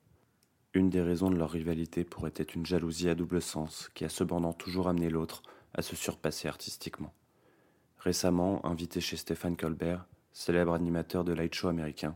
Une 0.75 0.91
des 0.91 1.01
raisons 1.01 1.31
de 1.31 1.37
leur 1.37 1.49
rivalité 1.49 2.03
pourrait 2.03 2.33
être 2.35 2.53
une 2.53 2.67
jalousie 2.67 3.09
à 3.09 3.15
double 3.15 3.41
sens 3.41 3.89
qui 3.95 4.05
a 4.05 4.09
cependant 4.09 4.53
toujours 4.53 4.87
amené 4.87 5.09
l'autre 5.09 5.41
à 5.73 5.81
se 5.81 5.95
surpasser 5.95 6.47
artistiquement. 6.47 7.15
Récemment, 8.07 8.65
invité 8.65 9.01
chez 9.01 9.17
Stéphane 9.17 9.57
Colbert, 9.57 10.05
célèbre 10.31 10.73
animateur 10.73 11.25
de 11.25 11.33
light 11.33 11.53
show 11.53 11.67
américain, 11.67 12.15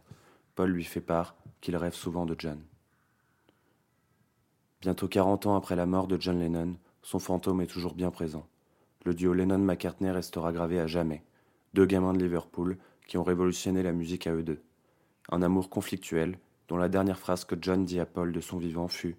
Paul 0.55 0.71
lui 0.71 0.85
fait 0.85 1.01
part 1.01 1.35
qu'il 1.59 1.75
rêve 1.75 1.93
souvent 1.93 2.25
de 2.25 2.33
John. 2.39 2.63
Bientôt 4.79 5.09
40 5.09 5.47
ans 5.47 5.57
après 5.57 5.75
la 5.75 5.85
mort 5.85 6.07
de 6.07 6.15
John 6.17 6.39
Lennon, 6.39 6.77
son 7.01 7.19
fantôme 7.19 7.59
est 7.59 7.67
toujours 7.67 7.93
bien 7.93 8.09
présent. 8.09 8.47
Le 9.03 9.13
duo 9.13 9.33
Lennon-McCartney 9.33 10.11
restera 10.11 10.53
gravé 10.53 10.79
à 10.79 10.87
jamais. 10.87 11.25
Deux 11.73 11.85
gamins 11.85 12.13
de 12.13 12.23
Liverpool 12.23 12.77
qui 13.05 13.17
ont 13.17 13.23
révolutionné 13.23 13.83
la 13.83 13.91
musique 13.91 14.27
à 14.27 14.33
eux 14.33 14.43
deux. 14.43 14.61
Un 15.29 15.41
amour 15.41 15.69
conflictuel, 15.69 16.39
dont 16.69 16.77
la 16.77 16.87
dernière 16.87 17.19
phrase 17.19 17.43
que 17.43 17.57
John 17.59 17.83
dit 17.83 17.99
à 17.99 18.05
Paul 18.05 18.31
de 18.31 18.39
son 18.39 18.59
vivant 18.59 18.87
fut 18.87 19.17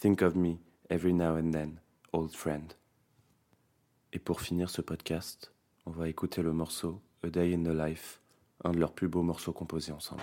Think 0.00 0.20
of 0.20 0.34
me 0.34 0.56
every 0.90 1.14
now 1.14 1.38
and 1.38 1.52
then, 1.52 1.80
old 2.12 2.32
friend. 2.32 2.74
Et 4.12 4.18
pour 4.18 4.42
finir 4.42 4.68
ce 4.68 4.82
podcast, 4.82 5.50
on 5.92 5.98
va 5.98 6.08
écouter 6.08 6.40
le 6.40 6.52
morceau 6.52 7.00
A 7.24 7.30
Day 7.30 7.52
in 7.52 7.64
the 7.64 7.74
Life, 7.74 8.20
un 8.62 8.70
de 8.70 8.78
leurs 8.78 8.92
plus 8.92 9.08
beaux 9.08 9.24
morceaux 9.24 9.52
composés 9.52 9.90
ensemble. 9.90 10.22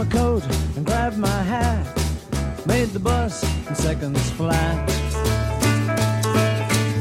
my 0.00 0.06
coat 0.06 0.42
and 0.76 0.86
grabbed 0.86 1.18
my 1.18 1.42
hat. 1.42 1.84
Made 2.64 2.88
the 2.88 2.98
bus 2.98 3.44
in 3.68 3.74
seconds 3.74 4.30
flat. 4.30 4.90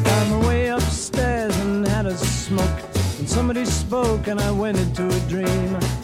Found 0.06 0.30
my 0.32 0.47
way 0.47 0.68
upstairs 0.68 1.56
and 1.60 1.88
had 1.88 2.06
a 2.08 2.18
smoke. 2.18 2.80
And 3.20 3.30
somebody 3.30 3.64
spoke 3.64 4.28
and 4.28 4.41
I 4.41 4.52
went 4.52 4.78
into 4.80 5.08
a 5.08 5.20
dream. 5.30 5.99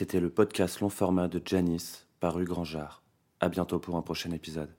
C'était 0.00 0.18
le 0.18 0.30
podcast 0.30 0.80
long 0.80 0.88
format 0.88 1.28
de 1.28 1.42
Janice, 1.44 2.06
paru 2.20 2.46
Grand 2.46 2.64
Jard. 2.64 3.02
À 3.38 3.50
bientôt 3.50 3.78
pour 3.78 3.96
un 3.96 4.00
prochain 4.00 4.30
épisode. 4.30 4.74